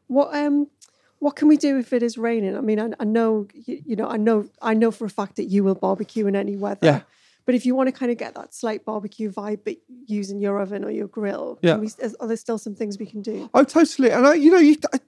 What 0.07 0.33
um, 0.35 0.67
what 1.19 1.35
can 1.35 1.47
we 1.47 1.57
do 1.57 1.77
if 1.79 1.91
it 1.91 2.03
is 2.03 2.17
raining? 2.17 2.55
I 2.55 2.61
mean, 2.61 2.79
I, 2.79 2.89
I 2.99 3.03
know 3.03 3.47
you, 3.53 3.81
you 3.85 3.95
know, 3.95 4.07
I 4.07 4.17
know, 4.17 4.47
I 4.61 4.73
know 4.73 4.91
for 4.91 5.05
a 5.05 5.09
fact 5.09 5.37
that 5.37 5.45
you 5.45 5.63
will 5.63 5.75
barbecue 5.75 6.27
in 6.27 6.35
any 6.35 6.55
weather. 6.55 6.79
Yeah. 6.85 7.01
But 7.45 7.55
if 7.55 7.65
you 7.65 7.75
want 7.75 7.87
to 7.87 7.91
kind 7.91 8.09
of 8.11 8.17
get 8.17 8.35
that 8.35 8.53
slight 8.53 8.85
barbecue 8.85 9.29
vibe, 9.29 9.61
but 9.65 9.75
using 10.05 10.39
your 10.39 10.61
oven 10.61 10.85
or 10.85 10.91
your 10.91 11.07
grill, 11.07 11.59
Yeah. 11.61 11.73
can 11.73 11.81
we, 11.81 11.89
are 12.21 12.27
there 12.27 12.37
still 12.37 12.57
some 12.57 12.73
things 12.73 12.97
we 12.97 13.05
can 13.05 13.21
do? 13.21 13.49
Oh, 13.53 13.65
totally. 13.65 14.11
And 14.11 14.25
I, 14.25 14.35
you 14.35 14.49
know, 14.49 14.59
you, 14.59 14.77
I, 14.93 14.99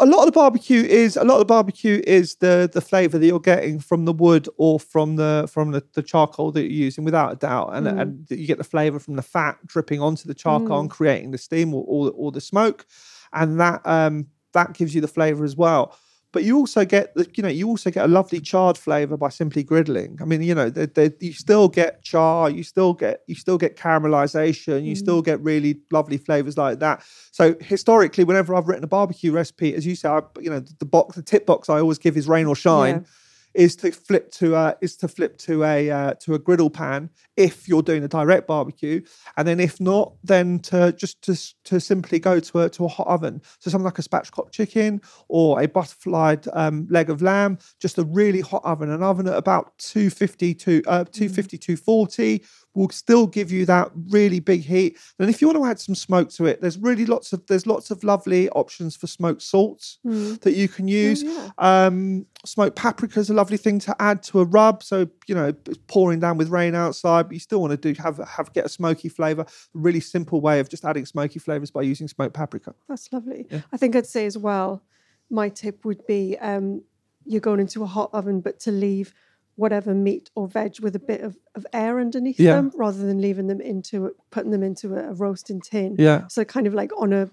a 0.00 0.06
lot 0.06 0.20
of 0.20 0.26
the 0.26 0.32
barbecue 0.32 0.82
is 0.82 1.16
a 1.16 1.24
lot 1.24 1.34
of 1.34 1.40
the 1.40 1.44
barbecue 1.44 2.02
is 2.06 2.36
the 2.36 2.68
the 2.72 2.80
flavor 2.80 3.18
that 3.18 3.26
you're 3.26 3.40
getting 3.40 3.78
from 3.80 4.04
the 4.04 4.12
wood 4.12 4.48
or 4.56 4.80
from 4.80 5.16
the 5.16 5.48
from 5.52 5.70
the, 5.72 5.82
the 5.94 6.02
charcoal 6.02 6.50
that 6.52 6.62
you're 6.62 6.70
using, 6.70 7.04
without 7.04 7.32
a 7.32 7.36
doubt. 7.36 7.70
And 7.74 7.86
Mm. 7.86 8.00
and 8.00 8.26
you 8.30 8.46
get 8.46 8.58
the 8.58 8.64
flavor 8.64 8.98
from 8.98 9.16
the 9.16 9.22
fat 9.22 9.58
dripping 9.66 10.00
onto 10.00 10.26
the 10.28 10.34
charcoal 10.34 10.80
and 10.80 10.90
creating 10.90 11.30
the 11.32 11.38
steam 11.38 11.74
or 11.74 11.84
or, 11.86 12.12
or 12.14 12.32
the 12.32 12.40
smoke, 12.40 12.86
and 13.32 13.60
that 13.60 13.80
um 13.84 14.26
that 14.52 14.72
gives 14.74 14.94
you 14.94 15.00
the 15.00 15.08
flavor 15.08 15.44
as 15.44 15.56
well. 15.56 15.96
But 16.34 16.42
you 16.42 16.56
also 16.58 16.84
get 16.84 17.14
the, 17.14 17.30
you 17.34 17.44
know, 17.44 17.48
you 17.48 17.68
also 17.68 17.92
get 17.92 18.04
a 18.04 18.08
lovely 18.08 18.40
charred 18.40 18.76
flavor 18.76 19.16
by 19.16 19.28
simply 19.28 19.62
griddling. 19.62 20.20
I 20.20 20.24
mean, 20.24 20.42
you 20.42 20.52
know, 20.52 20.68
they, 20.68 20.86
they, 20.86 21.12
you 21.20 21.32
still 21.32 21.68
get 21.68 22.02
char, 22.02 22.50
you 22.50 22.64
still 22.64 22.92
get, 22.92 23.22
you 23.28 23.36
still 23.36 23.56
get 23.56 23.76
caramelization, 23.76 24.84
you 24.84 24.96
still 24.96 25.22
get 25.22 25.40
really 25.40 25.78
lovely 25.92 26.18
flavors 26.18 26.58
like 26.58 26.80
that. 26.80 27.04
So 27.30 27.54
historically, 27.60 28.24
whenever 28.24 28.52
I've 28.52 28.66
written 28.66 28.82
a 28.82 28.88
barbecue 28.88 29.30
recipe, 29.30 29.76
as 29.76 29.86
you 29.86 29.94
say, 29.94 30.08
I, 30.08 30.22
you 30.40 30.50
know, 30.50 30.58
the 30.80 30.84
box, 30.84 31.14
the 31.14 31.22
tip 31.22 31.46
box 31.46 31.70
I 31.70 31.78
always 31.78 31.98
give 31.98 32.16
is 32.16 32.26
rain 32.26 32.46
or 32.46 32.56
shine. 32.56 33.06
Is 33.54 33.76
to 33.76 33.92
flip 33.92 34.32
to 34.32 34.56
a 34.56 34.76
is 34.80 34.96
to 34.96 35.06
flip 35.06 35.38
to 35.38 35.62
a 35.62 35.88
uh, 35.88 36.14
to 36.14 36.34
a 36.34 36.40
griddle 36.40 36.70
pan 36.70 37.08
if 37.36 37.66
you're 37.68 37.82
doing 37.82 38.04
a 38.04 38.08
direct 38.08 38.46
barbecue, 38.46 39.00
and 39.36 39.46
then 39.48 39.58
if 39.60 39.80
not, 39.80 40.14
then 40.22 40.58
to 40.60 40.92
just 40.92 41.20
to 41.22 41.34
to 41.64 41.80
simply 41.80 42.18
go 42.18 42.38
to 42.40 42.60
a 42.60 42.68
to 42.70 42.84
a 42.84 42.88
hot 42.88 43.06
oven. 43.08 43.40
So 43.58 43.70
something 43.70 43.84
like 43.84 43.98
a 43.98 44.02
spatchcock 44.02 44.52
chicken 44.52 45.00
or 45.28 45.60
a 45.60 45.66
butterflied 45.68 46.46
um, 46.52 46.86
leg 46.90 47.10
of 47.10 47.22
lamb, 47.22 47.58
just 47.80 47.98
a 47.98 48.04
really 48.04 48.40
hot 48.40 48.64
oven, 48.64 48.90
an 48.90 49.02
oven 49.02 49.26
at 49.26 49.34
about 49.36 49.76
250 49.78 50.54
to 50.54 50.82
uh, 50.86 51.04
250 51.04 51.58
240 51.58 52.44
will 52.74 52.90
still 52.90 53.26
give 53.28 53.52
you 53.52 53.64
that 53.66 53.88
really 54.08 54.40
big 54.40 54.60
heat. 54.62 54.98
And 55.20 55.30
if 55.30 55.40
you 55.40 55.46
want 55.48 55.58
to 55.58 55.64
add 55.64 55.78
some 55.78 55.94
smoke 55.94 56.30
to 56.30 56.46
it, 56.46 56.60
there's 56.60 56.76
really 56.78 57.06
lots 57.06 57.32
of 57.32 57.46
there's 57.46 57.66
lots 57.66 57.90
of 57.90 58.02
lovely 58.04 58.48
options 58.50 58.96
for 58.96 59.06
smoked 59.06 59.42
salts 59.42 59.98
Mm. 60.04 60.40
that 60.42 60.52
you 60.54 60.68
can 60.68 60.88
use. 60.88 61.22
yeah. 61.22 61.50
Um, 61.58 62.26
smoked 62.44 62.76
paprika 62.76 63.18
is 63.20 63.30
a 63.30 63.34
lovely 63.34 63.56
thing 63.56 63.78
to 63.80 63.96
add 64.02 64.22
to 64.24 64.40
a 64.40 64.44
rub. 64.44 64.82
So 64.82 65.08
you 65.26 65.34
know, 65.34 65.52
it's 65.66 65.78
pouring 65.86 66.20
down 66.20 66.36
with 66.36 66.48
rain 66.48 66.74
outside, 66.74 67.23
but 67.24 67.32
you 67.32 67.40
still 67.40 67.60
want 67.60 67.70
to 67.72 67.76
do 67.76 68.00
have 68.02 68.18
have 68.18 68.52
get 68.52 68.64
a 68.64 68.68
smoky 68.68 69.08
flavor. 69.08 69.46
Really 69.72 70.00
simple 70.00 70.40
way 70.40 70.60
of 70.60 70.68
just 70.68 70.84
adding 70.84 71.06
smoky 71.06 71.38
flavors 71.38 71.70
by 71.70 71.82
using 71.82 72.08
smoked 72.08 72.34
paprika. 72.34 72.74
That's 72.88 73.12
lovely. 73.12 73.46
I 73.72 73.76
think 73.76 73.96
I'd 73.96 74.06
say 74.06 74.26
as 74.26 74.38
well, 74.38 74.82
my 75.30 75.48
tip 75.48 75.84
would 75.84 76.06
be 76.06 76.36
um, 76.38 76.82
you're 77.24 77.40
going 77.40 77.60
into 77.60 77.82
a 77.82 77.86
hot 77.86 78.10
oven, 78.12 78.40
but 78.40 78.60
to 78.60 78.70
leave 78.70 79.14
whatever 79.56 79.94
meat 79.94 80.30
or 80.34 80.48
veg 80.48 80.80
with 80.80 80.96
a 80.96 80.98
bit 80.98 81.20
of, 81.20 81.36
of 81.54 81.64
air 81.72 82.00
underneath 82.00 82.40
Yeah. 82.40 82.56
them 82.56 82.72
rather 82.74 82.98
than 83.06 83.20
leaving 83.20 83.46
them 83.46 83.60
into 83.60 84.14
putting 84.30 84.50
them 84.50 84.62
into 84.64 84.94
a, 84.94 85.10
a 85.10 85.14
roasting 85.14 85.60
tin. 85.60 85.96
Yeah. 85.98 86.26
So 86.26 86.44
kind 86.44 86.66
of 86.66 86.74
like 86.74 86.90
on 86.98 87.12
a 87.12 87.30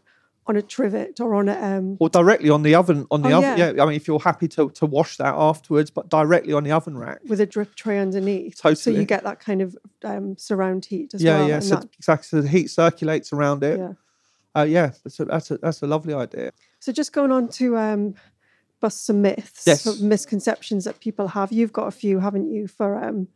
on 0.48 0.56
a 0.58 0.62
trivet 0.62 1.20
or 1.20 1.36
on 1.36 1.48
a 1.50 1.54
um 1.62 1.98
Or 2.00 2.10
directly 2.10 2.50
on 2.50 2.64
the 2.64 2.74
oven 2.76 3.06
on 3.12 3.22
the 3.22 3.32
Oh, 3.32 3.38
oven. 3.38 3.58
yeah. 3.58 3.72
Yeah. 3.72 3.84
I 3.84 3.86
mean, 3.86 3.96
if 3.96 4.08
you're 4.08 4.20
happy 4.20 4.48
to 4.50 4.70
to 4.72 4.86
wash 4.86 5.18
that 5.18 5.34
afterwards, 5.36 5.92
but 5.92 6.10
directly 6.10 6.54
on 6.54 6.64
the 6.64 6.72
oven 6.72 6.98
rack. 6.98 7.20
with 7.28 7.40
a 7.40 7.46
drip 7.46 7.76
tray 7.76 8.00
underneath. 8.00 8.58
totally. 8.58 8.76
So 8.76 8.90
you 8.90 9.06
get 9.06 9.24
that 9.24 9.40
kind 9.40 9.62
of 9.62 9.78
um, 10.04 10.36
surround 10.38 10.86
heat 10.86 11.14
as 11.14 11.22
yeah, 11.24 11.40
well. 11.40 11.50
yeah. 11.50 11.60
So 11.60 11.76
that- 11.76 11.90
exactly, 11.98 12.28
so 12.28 12.42
the 12.42 12.48
heat 12.50 12.70
circulates 12.70 13.32
around 13.32 13.64
it. 13.64 13.78
yeah. 13.80 13.94
Uh, 14.54 14.64
yeah, 14.64 14.92
that's 15.04 15.20
a, 15.20 15.26
that's 15.26 15.52
a 15.52 15.58
that's 15.60 15.82
a 15.82 15.88
lovely 15.88 16.14
idea. 16.14 16.52
So 16.80 16.92
just 16.92 17.14
going 17.14 17.32
on 17.32 17.48
to 17.50 17.78
um, 17.78 18.16
bust 18.82 19.06
some 19.06 19.22
myths, 19.22 19.64
Yes. 19.66 20.02
misconceptions 20.02 20.84
that 20.86 21.00
people 21.00 21.28
have. 21.30 21.54
You've 21.54 21.72
got 21.72 21.88
a 21.88 21.92
few, 21.92 22.20
haven't 22.20 22.52
you, 22.52 22.68
for 22.68 23.02
um, 23.02 23.28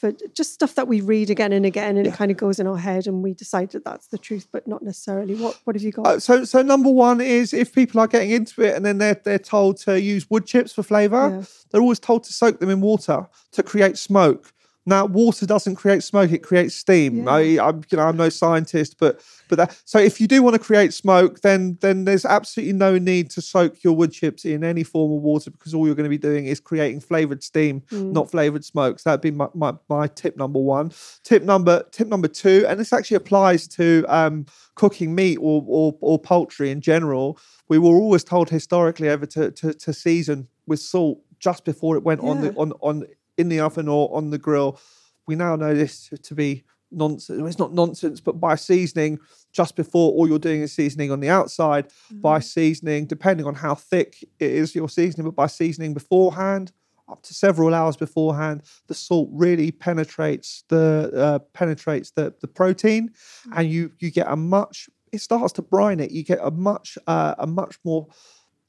for 0.00 0.12
just 0.32 0.52
stuff 0.54 0.74
that 0.76 0.86
we 0.86 1.00
read 1.00 1.28
again 1.28 1.52
and 1.52 1.66
again, 1.66 1.96
and 1.96 2.06
Yeah. 2.06 2.12
it 2.12 2.16
kind 2.16 2.30
of 2.30 2.36
goes 2.36 2.58
in 2.60 2.66
our 2.66 2.76
head, 2.78 3.06
and 3.06 3.22
we 3.22 3.34
decide 3.34 3.70
that 3.72 3.84
that's 3.84 4.06
the 4.08 4.18
truth, 4.18 4.46
but 4.52 4.66
not 4.68 4.82
necessarily. 4.82 5.34
What 5.34 5.58
What 5.64 5.74
have 5.76 5.82
you 5.82 5.92
got? 5.92 6.06
Uh, 6.06 6.20
so, 6.20 6.44
so 6.44 6.62
number 6.62 6.90
one 6.90 7.20
is 7.20 7.52
if 7.52 7.72
people 7.72 8.00
are 8.00 8.06
getting 8.06 8.30
into 8.30 8.62
it 8.62 8.76
and 8.76 8.84
then 8.86 8.98
they're 8.98 9.20
they're 9.24 9.38
told 9.38 9.78
to 9.78 10.00
use 10.00 10.30
wood 10.30 10.46
chips 10.46 10.72
for 10.72 10.82
flavour, 10.82 11.30
Yeah. 11.38 11.42
they're 11.70 11.80
always 11.80 11.98
told 11.98 12.24
to 12.24 12.32
soak 12.32 12.60
them 12.60 12.70
in 12.70 12.80
water 12.80 13.26
to 13.52 13.62
create 13.62 13.98
smoke. 13.98 14.52
Now, 14.88 15.04
water 15.04 15.44
doesn't 15.46 15.76
create 15.76 16.02
smoke; 16.02 16.32
it 16.32 16.42
creates 16.42 16.74
steam. 16.74 17.24
Yeah. 17.24 17.30
I, 17.30 17.68
I'm, 17.68 17.82
you 17.90 17.98
know, 17.98 18.04
I'm 18.08 18.16
no 18.16 18.30
scientist, 18.30 18.96
but 18.98 19.20
but 19.48 19.56
that, 19.56 19.80
so 19.84 19.98
if 19.98 20.20
you 20.20 20.26
do 20.26 20.42
want 20.42 20.54
to 20.54 20.58
create 20.58 20.94
smoke, 20.94 21.40
then 21.42 21.76
then 21.80 22.04
there's 22.06 22.24
absolutely 22.24 22.72
no 22.72 22.96
need 22.98 23.30
to 23.30 23.42
soak 23.42 23.84
your 23.84 23.94
wood 23.94 24.12
chips 24.12 24.44
in 24.44 24.64
any 24.64 24.82
form 24.84 25.12
of 25.12 25.22
water 25.22 25.50
because 25.50 25.74
all 25.74 25.86
you're 25.86 25.94
going 25.94 26.04
to 26.04 26.10
be 26.10 26.16
doing 26.18 26.46
is 26.46 26.58
creating 26.60 27.00
flavored 27.00 27.42
steam, 27.42 27.82
Mm. 27.90 28.12
not 28.12 28.30
flavored 28.30 28.64
smoke. 28.64 28.98
So 28.98 29.10
that'd 29.10 29.20
be 29.20 29.30
my, 29.30 29.48
my 29.54 29.74
my 29.88 30.06
tip 30.08 30.36
number 30.36 30.58
one. 30.58 30.90
Tip 31.22 31.42
number 31.42 31.84
tip 31.92 32.08
number 32.08 32.28
two, 32.28 32.64
and 32.66 32.80
this 32.80 32.92
actually 32.92 33.16
applies 33.16 33.68
to 33.68 34.04
um, 34.08 34.46
cooking 34.74 35.14
meat 35.14 35.36
or, 35.40 35.62
or 35.66 35.96
or 36.00 36.18
poultry 36.18 36.70
in 36.70 36.80
general. 36.80 37.38
We 37.68 37.78
were 37.78 37.90
always 37.94 38.24
told 38.24 38.48
historically 38.48 39.08
ever 39.08 39.26
to 39.26 39.50
to, 39.50 39.74
to 39.74 39.92
season 39.92 40.48
with 40.66 40.80
salt 40.80 41.20
just 41.40 41.64
before 41.64 41.96
it 41.96 42.02
went 42.02 42.20
on 42.20 42.40
the 42.40 42.52
on 42.54 42.72
on 42.80 43.04
in 43.38 43.48
the 43.48 43.60
oven 43.60 43.88
or 43.88 44.14
on 44.14 44.30
the 44.30 44.38
grill. 44.38 44.78
We 45.26 45.36
now 45.36 45.56
know 45.56 45.74
this 45.74 46.10
to, 46.22 46.34
be 46.34 46.64
nonsense. 46.90 47.40
It's 47.46 47.58
not 47.58 47.72
nonsense, 47.72 48.20
but 48.20 48.40
by 48.40 48.56
seasoning 48.56 49.18
just 49.52 49.76
before 49.76 50.12
all 50.12 50.28
you're 50.28 50.38
doing 50.38 50.62
is 50.62 50.72
seasoning 50.72 51.10
on 51.10 51.20
the 51.20 51.28
outside, 51.28 51.86
by 52.10 52.40
seasoning, 52.40 53.06
depending 53.06 53.46
on 53.46 53.54
how 53.54 53.74
thick 53.74 54.22
it 54.38 54.50
is 54.50 54.74
your 54.74 54.88
seasoning, 54.88 55.24
but 55.24 55.36
by 55.36 55.46
seasoning 55.46 55.94
beforehand, 55.94 56.72
up 57.08 57.22
to 57.22 57.34
several 57.34 57.74
hours 57.74 57.96
beforehand, 57.96 58.62
the 58.86 58.94
salt 58.94 59.28
really 59.32 59.70
penetrates 59.70 60.64
the 60.68 61.10
uh, 61.16 61.38
penetrates 61.54 62.10
the 62.10 62.34
the 62.40 62.48
protein, 62.48 63.10
and 63.54 63.70
you 63.70 63.92
you 63.98 64.10
get 64.10 64.26
a 64.28 64.36
much. 64.36 64.90
It 65.10 65.22
starts 65.22 65.54
to 65.54 65.62
brine 65.62 66.00
it. 66.00 66.10
You 66.10 66.22
get 66.22 66.40
a 66.42 66.50
much 66.50 66.98
uh, 67.06 67.34
a 67.38 67.46
much 67.46 67.78
more 67.84 68.08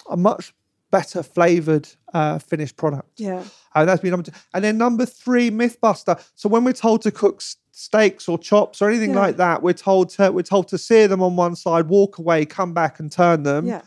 a 0.09 0.15
much 0.15 0.53
better 0.91 1.22
flavored 1.24 1.88
uh, 2.13 2.39
finished 2.39 2.75
product. 2.77 3.10
yeah, 3.19 3.43
And 3.75 3.88
that's 3.88 4.01
been 4.01 4.12
number 4.12 4.31
two. 4.31 4.38
And 4.53 4.63
then 4.63 4.77
number 4.77 5.05
three, 5.05 5.51
Mythbuster. 5.51 6.22
So 6.36 6.50
when 6.50 6.63
we're 6.63 6.74
told 6.74 7.01
to 7.03 7.12
cook 7.12 7.41
steaks 7.72 8.27
or 8.27 8.38
chops 8.38 8.81
or 8.81 8.89
anything 8.89 9.12
Yeah. 9.12 9.19
like 9.19 9.38
that, 9.38 9.62
we're 9.63 9.74
told 9.74 10.10
to 10.12 10.31
we're 10.31 10.41
told 10.41 10.67
to 10.69 10.77
sear 10.77 11.08
them 11.08 11.22
on 11.22 11.36
one 11.36 11.55
side, 11.55 11.88
walk 11.88 12.17
away, 12.17 12.46
come 12.46 12.74
back 12.74 13.00
and 13.00 13.12
turn 13.12 13.43
them. 13.43 13.65
yeah, 13.67 13.81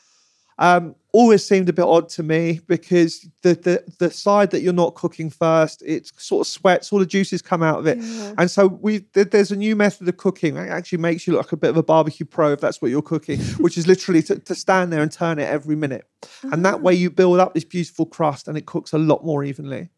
Um, 0.63 0.95
always 1.13 1.45
seemed 1.45 1.69
a 1.69 1.73
bit 1.75 1.85
odd 1.85 2.09
to 2.09 2.23
me 2.23 2.61
because 2.69 3.29
the 3.43 3.55
the 3.55 3.85
the 3.99 4.11
side 4.11 4.51
that 4.53 4.63
you're 4.63 4.73
not 4.73 4.95
cooking 4.95 5.29
first, 5.29 5.83
it 5.85 6.11
sort 6.17 6.47
of 6.47 6.51
sweats, 6.51 6.93
all 6.93 7.01
the 7.01 7.05
juices 7.05 7.43
come 7.43 7.63
out 7.65 7.81
of 7.81 7.87
it. 7.87 7.99
yeah. 7.99 8.33
And 8.39 8.49
so 8.51 8.69
we 8.69 8.99
there- 9.13 9.25
there's 9.25 9.51
a 9.51 9.57
new 9.57 9.75
method 9.77 10.09
of 10.09 10.17
cooking 10.17 10.55
that 10.55 10.69
actually 10.69 10.99
makes 10.99 11.27
you 11.27 11.33
look 11.33 11.47
like 11.47 11.53
a 11.53 11.57
bit 11.57 11.71
of 11.71 11.77
a 11.77 11.83
barbecue 11.83 12.25
pro 12.25 12.53
if 12.53 12.61
that's 12.61 12.81
what 12.81 12.91
you're 12.93 13.03
cooking, 13.03 13.41
which 13.65 13.77
is 13.77 13.87
literally 13.89 14.23
to, 14.23 14.39
to 14.39 14.55
stand 14.55 14.93
there 14.93 15.03
and 15.03 15.11
turn 15.13 15.39
it 15.41 15.49
every 15.49 15.77
minute. 15.77 16.07
And 16.45 16.65
that 16.65 16.81
way 16.81 16.95
you 16.95 17.11
build 17.11 17.41
up 17.41 17.53
this 17.55 17.65
beautiful 17.65 18.07
crust 18.07 18.47
and 18.49 18.57
it 18.57 18.65
cooks 18.67 18.93
a 18.93 18.99
lot 18.99 19.25
more 19.25 19.43
evenly. 19.45 19.89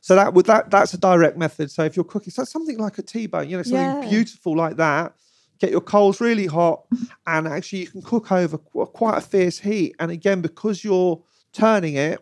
So 0.00 0.14
that 0.14 0.32
would 0.32 0.46
that 0.46 0.70
that's 0.70 0.94
a 0.94 0.98
direct 0.98 1.36
method. 1.36 1.70
So 1.70 1.84
if 1.84 1.94
you're 1.94 2.04
cooking 2.14 2.30
so 2.32 2.44
something 2.44 2.78
like 2.78 2.96
a 2.96 3.02
T-bone, 3.02 3.50
you 3.50 3.58
know, 3.58 3.62
something 3.62 4.02
Yeah. 4.02 4.08
beautiful 4.08 4.56
like 4.56 4.76
that, 4.78 5.12
get 5.60 5.70
your 5.70 5.80
coals 5.80 6.20
really 6.20 6.46
hot 6.46 6.84
and 7.26 7.46
actually 7.46 7.80
you 7.80 7.86
can 7.86 8.02
cook 8.02 8.32
over 8.32 8.58
quite 8.58 9.18
a 9.18 9.20
fierce 9.20 9.58
heat. 9.58 9.94
And 10.00 10.10
again, 10.10 10.40
because 10.40 10.82
you're 10.82 11.22
turning 11.52 11.94
it, 11.94 12.18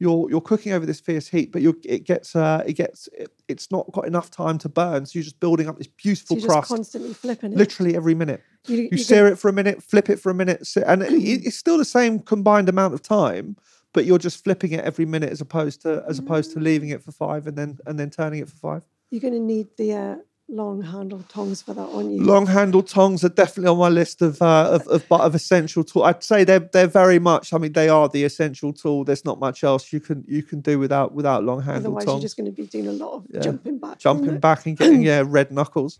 you're 0.00 0.28
you're 0.28 0.40
cooking 0.40 0.72
over 0.72 0.84
this 0.84 1.00
fierce 1.00 1.28
heat, 1.28 1.52
but 1.52 1.62
it 1.62 2.04
gets 2.04 2.34
uh, 2.36 2.62
it 2.66 2.74
gets 2.74 3.08
it, 3.12 3.30
it's 3.48 3.70
not 3.70 3.90
got 3.92 4.06
enough 4.06 4.30
time 4.30 4.58
to 4.58 4.68
burn. 4.68 5.06
So 5.06 5.18
you're 5.18 5.24
just 5.24 5.40
building 5.40 5.68
up 5.68 5.78
this 5.78 5.86
So 5.86 5.92
beautiful 5.96 6.36
you're 6.36 6.42
just 6.42 6.52
crust, 6.52 6.68
constantly 6.68 7.14
flipping 7.14 7.52
it. 7.52 7.58
literally 7.58 7.96
every 7.96 8.14
minute. 8.14 8.42
You, 8.66 8.78
You 8.82 8.88
you 8.92 8.98
sear 8.98 9.26
it 9.28 9.38
for 9.38 9.48
a 9.48 9.52
minute, 9.52 9.82
flip 9.82 10.10
it 10.10 10.18
for 10.18 10.30
a 10.30 10.34
minute, 10.34 10.66
and 10.86 11.02
it, 11.02 11.12
it's 11.46 11.56
still 11.56 11.78
the 11.78 11.84
same 11.84 12.18
combined 12.18 12.68
amount 12.68 12.94
of 12.94 13.02
time, 13.02 13.56
but 13.92 14.04
you're 14.04 14.18
just 14.18 14.42
flipping 14.42 14.72
it 14.72 14.84
every 14.84 15.06
minute 15.06 15.30
as 15.30 15.40
opposed 15.40 15.82
to 15.82 16.04
as 16.08 16.18
opposed 16.18 16.52
to 16.52 16.60
leaving 16.60 16.88
it 16.88 17.02
for 17.02 17.12
five 17.12 17.46
and 17.46 17.56
then 17.56 17.78
and 17.86 17.98
then 17.98 18.10
turning 18.10 18.40
it 18.40 18.48
for 18.48 18.56
five. 18.56 18.84
You're 19.10 19.20
going 19.20 19.34
to 19.34 19.40
need 19.40 19.68
the 19.78 19.92
uh, 19.94 20.16
long 20.48 20.82
handle 20.82 21.24
tongs 21.28 21.62
for 21.62 21.74
that, 21.74 21.88
aren't 21.88 22.10
you? 22.12 22.22
Long 22.22 22.46
handle 22.46 22.82
tongs 22.82 23.24
are 23.24 23.28
definitely 23.28 23.70
on 23.70 23.78
my 23.78 23.88
list 23.88 24.22
of 24.22 24.40
uh, 24.42 24.68
of, 24.72 24.86
of 24.88 25.04
of 25.10 25.34
essential 25.34 25.82
tool. 25.84 26.04
I'd 26.04 26.22
say 26.22 26.44
they're 26.44 26.60
they're 26.60 26.86
very 26.86 27.18
much. 27.18 27.52
I 27.52 27.58
mean, 27.58 27.72
they 27.72 27.88
are 27.88 28.08
the 28.08 28.24
essential 28.24 28.72
tool. 28.72 29.04
There's 29.04 29.24
not 29.24 29.38
much 29.40 29.64
else 29.64 29.92
you 29.92 30.00
can 30.00 30.24
you 30.26 30.42
can 30.42 30.60
do 30.60 30.78
without 30.78 31.12
without 31.14 31.44
long 31.44 31.62
handle 31.62 31.86
Otherwise, 31.96 32.04
tongs. 32.04 32.14
you're 32.16 32.26
just 32.26 32.36
going 32.36 32.46
to 32.46 32.52
be 32.52 32.66
doing 32.66 32.88
a 32.88 32.92
lot 32.92 33.14
of 33.14 33.26
Yeah. 33.30 33.40
jumping 33.40 33.78
back. 33.78 33.98
Jumping 33.98 34.38
back 34.38 34.66
and 34.66 34.76
getting 34.76 35.02
yeah 35.10 35.22
red 35.26 35.50
knuckles. 35.50 35.98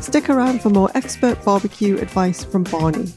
Stick 0.00 0.28
around 0.28 0.60
for 0.60 0.68
more 0.70 0.90
expert 0.94 1.42
barbecue 1.44 1.96
advice 1.98 2.44
from 2.44 2.64
Barney. 2.64 3.12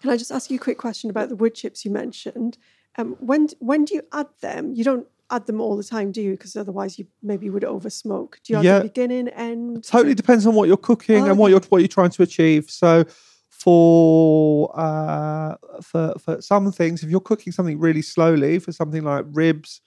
Can 0.00 0.08
I 0.08 0.16
just 0.16 0.30
ask 0.32 0.50
you 0.50 0.56
a 0.56 0.60
quick 0.60 0.78
question 0.78 1.10
about 1.10 1.28
the 1.28 1.36
wood 1.36 1.54
chips 1.54 1.84
you 1.84 1.90
mentioned? 1.90 2.56
Um, 2.98 3.16
when 3.20 3.48
when 3.60 3.84
do 3.84 3.94
you 3.94 4.02
add 4.12 4.26
them? 4.40 4.74
You 4.74 4.84
don't 4.84 5.06
add 5.30 5.46
them 5.46 5.60
all 5.60 5.76
the 5.76 5.84
time, 5.84 6.10
do 6.12 6.20
you? 6.20 6.32
Because 6.32 6.56
otherwise, 6.56 6.98
you 6.98 7.06
maybe 7.22 7.48
would 7.50 7.64
over 7.64 7.88
smoke. 7.88 8.40
Do 8.44 8.52
you 8.52 8.58
add 8.58 8.64
Yeah. 8.64 8.78
the 8.80 8.84
beginning, 8.88 9.28
end? 9.28 9.84
totally 9.84 10.14
depends 10.14 10.44
on 10.46 10.54
what 10.54 10.66
you're 10.68 10.76
cooking 10.76 11.22
Oh, 11.24 11.26
and 11.30 11.38
what 11.38 11.50
you're 11.50 11.60
what 11.68 11.78
you're 11.78 11.88
trying 11.88 12.10
to 12.10 12.22
achieve. 12.22 12.68
So 12.68 13.04
for 13.48 14.72
uh 14.78 15.54
for 15.82 16.14
for 16.18 16.40
some 16.42 16.72
things, 16.72 17.02
if 17.02 17.10
you're 17.10 17.20
cooking 17.20 17.52
something 17.52 17.78
really 17.78 18.02
slowly, 18.02 18.58
for 18.58 18.72
something 18.72 19.04
like 19.04 19.24
ribs, 19.30 19.80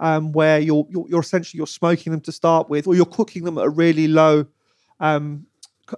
um, 0.00 0.32
where 0.32 0.58
you're, 0.58 0.86
you're 0.90 1.06
you're 1.08 1.20
essentially 1.20 1.58
you're 1.58 1.66
smoking 1.66 2.10
them 2.12 2.20
to 2.22 2.32
start 2.32 2.68
with, 2.70 2.86
or 2.86 2.94
you're 2.94 3.04
cooking 3.04 3.44
them 3.44 3.58
at 3.58 3.64
a 3.66 3.70
really 3.70 4.08
low 4.08 4.46
um 5.00 5.46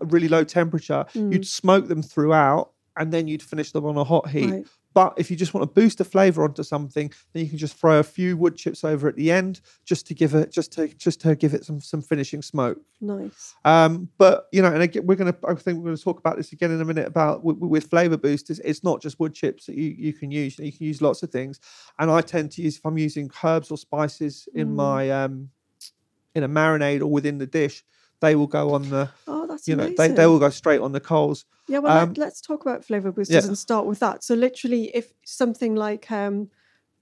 really 0.03 0.29
low 0.29 0.45
temperature, 0.45 1.07
Mm. 1.15 1.33
you'd 1.33 1.47
smoke 1.47 1.89
them 1.89 2.03
throughout 2.03 2.73
and 2.97 3.11
then 3.13 3.27
you'd 3.29 3.43
finish 3.43 3.73
them 3.73 3.87
on 3.87 3.97
a 3.97 4.05
hot 4.05 4.29
heat. 4.29 4.51
Right. 4.51 4.67
But 4.99 5.15
if 5.17 5.31
you 5.31 5.37
just 5.37 5.55
want 5.55 5.63
to 5.63 5.81
boost 5.81 5.99
the 5.99 6.05
flavor 6.05 6.43
onto 6.43 6.65
something, 6.65 7.13
then 7.33 7.45
you 7.45 7.49
can 7.49 7.57
just 7.57 7.77
throw 7.77 8.01
a 8.01 8.03
few 8.03 8.37
wood 8.37 8.57
chips 8.57 8.83
over 8.83 9.07
at 9.09 9.15
the 9.15 9.31
end, 9.31 9.61
just 9.85 10.09
to 10.09 10.15
give 10.15 10.35
it, 10.35 10.51
just 10.51 10.73
to 10.73 10.89
just 10.89 11.21
to 11.21 11.37
give 11.37 11.55
it 11.55 11.65
some 11.65 11.81
some 11.81 12.03
finishing 12.03 12.43
smoke. 12.43 12.79
Nice. 13.01 13.55
Um, 13.65 14.09
but 14.19 14.49
you 14.51 14.61
know, 14.61 14.73
and 14.73 14.83
again, 14.83 15.07
we're 15.07 15.15
gonna, 15.15 15.37
I 15.47 15.55
think 15.55 15.79
we're 15.79 15.85
gonna 15.85 15.99
talk 15.99 16.19
about 16.19 16.37
this 16.37 16.53
again 16.53 16.73
in 16.73 16.81
a 16.81 16.85
minute 16.85 17.07
about 17.07 17.45
with, 17.45 17.59
with 17.59 17.87
flavor 17.89 18.17
boosters. 18.17 18.59
It's 18.59 18.83
not 18.83 19.01
just 19.01 19.21
wood 19.21 19.35
chips 19.35 19.67
that 19.67 19.77
you 19.77 19.95
you 19.97 20.13
can 20.13 20.33
use. 20.33 20.59
You 20.59 20.73
can 20.73 20.85
use 20.85 21.01
lots 21.01 21.23
of 21.23 21.31
things, 21.31 21.61
and 22.01 22.11
I 22.11 22.21
tend 22.21 22.51
to 22.53 22.63
use 22.63 22.79
if 22.79 22.85
I'm 22.85 22.99
using 22.99 23.31
herbs 23.45 23.71
or 23.71 23.79
spices 23.79 24.49
in 24.53 24.71
Mm. 24.71 24.75
my 24.75 25.11
um 25.11 25.51
in 26.35 26.43
a 26.43 26.49
marinade 26.49 27.03
or 27.03 27.07
within 27.07 27.39
the 27.39 27.47
dish, 27.47 27.85
they 28.21 28.35
will 28.35 28.49
go 28.49 28.73
on 28.73 28.91
the 28.91 29.09
Oh, 29.29 29.38
that's 29.59 29.69
you 29.69 29.77
know 29.77 29.89
they 29.97 30.09
they 30.09 30.27
will 30.27 30.39
go 30.39 30.51
straight 30.51 30.81
on 30.81 30.93
the 30.93 31.01
coals. 31.01 31.45
Yeah, 31.69 31.81
well, 31.81 31.99
Um, 31.99 32.09
let, 32.11 32.19
let's 32.19 32.41
talk 32.41 32.63
about 32.63 32.85
flavor 32.85 33.13
boosters 33.13 33.45
yeah. 33.45 33.49
and 33.49 33.59
start 33.59 33.87
with 33.87 33.99
that. 34.01 34.25
So, 34.25 34.35
literally, 34.35 34.91
if 34.95 35.13
something 35.25 35.75
like 35.75 36.11
um, 36.11 36.49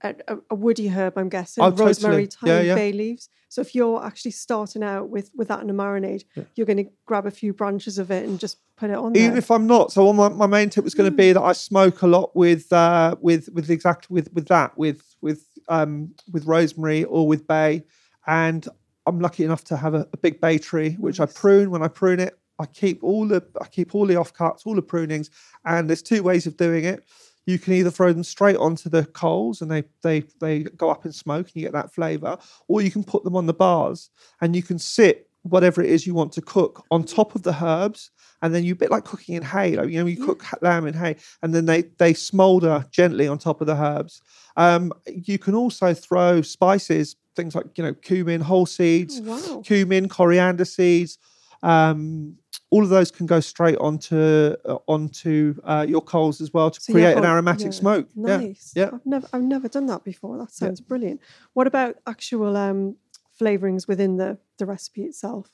a, 0.01 0.15
a, 0.49 0.55
woody 0.55 0.89
herb, 0.89 1.17
I'm 1.17 1.29
guessing, 1.29 1.63
Oh, 1.63 1.69
totally. 1.69 1.87
rosemary, 1.87 2.25
thyme, 2.25 2.49
Yeah, 2.49 2.61
yeah. 2.61 2.75
bay 2.75 2.91
leaves. 2.91 3.29
So, 3.47 3.61
if 3.61 3.73
you're 3.73 4.03
actually 4.03 4.31
starting 4.31 4.83
out 4.83 5.09
with 5.09 5.31
with 5.35 5.47
that 5.47 5.61
in 5.61 5.69
a 5.69 5.73
marinade, 5.73 6.25
you're 6.55 6.65
going 6.65 6.83
to 6.83 6.89
grab 7.05 7.25
a 7.25 7.31
few 7.31 7.53
branches 7.53 7.97
of 7.97 8.11
it 8.11 8.27
and 8.27 8.39
just 8.39 8.57
put 8.75 8.89
it 8.89 8.97
on 8.97 9.13
there. 9.13 9.23
Even 9.23 9.37
if 9.37 9.49
I'm 9.49 9.67
not, 9.67 9.91
so 9.91 10.11
my, 10.11 10.29
my 10.29 10.47
main 10.47 10.69
tip 10.69 10.83
was 10.83 10.93
going 10.93 11.09
to 11.09 11.15
be 11.15 11.31
that 11.31 11.41
I 11.41 11.53
smoke 11.53 12.01
a 12.01 12.07
lot 12.07 12.35
with 12.35 12.71
uh, 12.73 13.15
with 13.21 13.49
with 13.53 13.69
exactly 13.69 14.13
with 14.13 14.33
with 14.33 14.47
that 14.47 14.77
with 14.77 15.15
with 15.21 15.45
um, 15.69 16.13
with 16.31 16.45
rosemary 16.45 17.05
or 17.05 17.25
with 17.25 17.47
bay, 17.47 17.85
and 18.25 18.67
I'm 19.05 19.19
lucky 19.21 19.45
enough 19.45 19.63
to 19.65 19.77
have 19.77 19.93
a, 19.93 20.07
a 20.11 20.17
big 20.17 20.41
bay 20.41 20.57
tree 20.57 20.91
which 20.99 21.21
I 21.21 21.25
prune. 21.25 21.71
When 21.71 21.81
I 21.81 21.87
prune 21.87 22.19
it, 22.19 22.37
I 22.59 22.65
keep 22.65 23.03
all 23.03 23.27
the 23.27 23.43
I 23.61 23.67
keep 23.67 23.93
all 23.95 24.05
the 24.05 24.15
offcuts, 24.15 24.61
all 24.65 24.75
the 24.75 24.81
prunings, 24.81 25.29
and 25.65 25.89
there's 25.89 26.01
two 26.01 26.23
ways 26.23 26.47
of 26.47 26.57
doing 26.57 26.85
it. 26.85 27.03
You 27.45 27.57
can 27.59 27.73
either 27.73 27.91
throw 27.91 28.11
them 28.11 28.23
straight 28.23 28.57
onto 28.57 28.89
the 28.89 29.05
coals 29.05 29.61
and 29.61 29.69
they 29.71 29.83
they 30.01 30.23
they 30.41 30.63
go 30.63 30.89
up 30.89 31.05
in 31.05 31.11
smoke 31.13 31.47
and 31.47 31.55
you 31.55 31.61
get 31.63 31.73
that 31.73 31.93
flavor, 31.93 32.37
or 32.67 32.81
you 32.81 32.91
can 32.91 33.03
put 33.03 33.23
them 33.23 33.35
on 33.35 33.45
the 33.45 33.53
bars 33.53 34.09
and 34.41 34.55
you 34.55 34.63
can 34.63 34.79
sit 34.79 35.29
whatever 35.43 35.81
it 35.81 35.89
is 35.89 36.05
you 36.05 36.13
want 36.13 36.33
to 36.33 36.41
cook 36.41 36.83
on 36.91 37.03
top 37.05 37.33
of 37.33 37.43
the 37.43 37.63
herbs 37.63 38.11
and 38.41 38.53
then 38.53 38.65
you 38.65 38.73
a 38.73 38.75
bit 38.75 38.91
like 38.91 39.05
cooking 39.05 39.35
in 39.35 39.41
hay 39.43 39.77
like 39.77 39.87
you 39.89 39.97
know 39.97 40.05
you 40.05 40.25
cook 40.25 40.43
lamb 40.61 40.85
in 40.85 40.93
hay 40.93 41.15
and 41.41 41.55
then 41.55 41.65
they 41.65 41.83
they 41.99 42.13
smolder 42.13 42.83
gently 42.91 43.29
on 43.29 43.37
top 43.37 43.61
of 43.61 43.67
the 43.67 43.73
herbs 43.75 44.21
um 44.57 44.91
you 45.05 45.39
can 45.39 45.55
also 45.55 45.93
throw 45.93 46.41
spices 46.41 47.15
things 47.33 47.55
like 47.55 47.65
you 47.77 47.83
know 47.83 47.93
cumin 47.93 48.41
whole 48.41 48.65
seeds 48.65 49.21
Oh, 49.23 49.55
wow. 49.55 49.61
cumin 49.61 50.09
coriander 50.09 50.65
seeds 50.65 51.17
um 51.63 52.35
all 52.69 52.83
of 52.83 52.89
those 52.89 53.11
can 53.11 53.25
go 53.25 53.39
straight 53.39 53.77
onto 53.77 54.55
uh, 54.65 54.77
onto 54.87 55.55
uh, 55.63 55.85
your 55.87 56.01
coals 56.01 56.41
as 56.41 56.53
well 56.53 56.69
to 56.69 56.81
So, 56.81 56.91
yeah, 56.91 56.93
create 56.93 57.17
an 57.17 57.25
oh, 57.25 57.29
aromatic 57.29 57.65
yeah. 57.67 57.71
smoke 57.71 58.07
yeah 58.15 58.37
Nice. 58.37 58.73
yeah. 58.75 58.89
I've 58.93 59.05
never 59.05 59.27
I've 59.33 59.43
never 59.43 59.67
done 59.67 59.85
that 59.87 60.03
before. 60.03 60.37
That 60.37 60.51
sounds 60.51 60.81
brilliant. 60.81 61.21
What 61.53 61.67
about 61.67 61.95
actual 62.05 62.57
um, 62.57 62.95
flavorings 63.39 63.87
within 63.87 64.17
the 64.17 64.37
the 64.57 64.65
recipe 64.65 65.03
itself? 65.03 65.49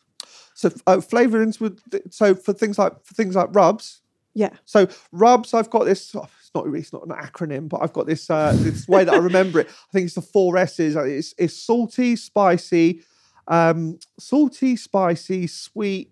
so 0.56 0.70
uh, 0.88 0.98
flavorings 0.98 1.60
with 1.60 1.80
so 2.12 2.34
for 2.34 2.54
things 2.54 2.78
like 2.80 2.94
for 3.04 3.14
things 3.14 3.36
like 3.36 3.50
rubs 3.54 4.02
Yeah. 4.36 4.52
So 4.66 4.88
rubs, 5.12 5.54
I've 5.54 5.70
got 5.70 5.86
this. 5.86 6.16
oh, 6.16 6.28
not 6.56 6.68
it's 6.68 6.94
not 6.94 7.04
an 7.06 7.12
acronym, 7.12 7.68
but 7.68 7.82
I've 7.82 7.94
got 7.94 8.06
this 8.08 8.30
uh, 8.30 8.54
this 8.58 8.88
way 8.88 9.04
that 9.04 9.14
I 9.14 9.18
remember 9.18 9.60
it. 9.60 9.68
I 9.68 9.92
think 9.92 10.06
it's 10.06 10.16
the 10.16 10.22
four 10.22 10.58
S's. 10.58 10.96
It's, 10.96 11.34
it's 11.38 11.56
salty, 11.56 12.16
spicy, 12.16 13.02
um, 13.48 14.00
salty, 14.20 14.76
spicy, 14.76 15.48
sweet, 15.48 16.12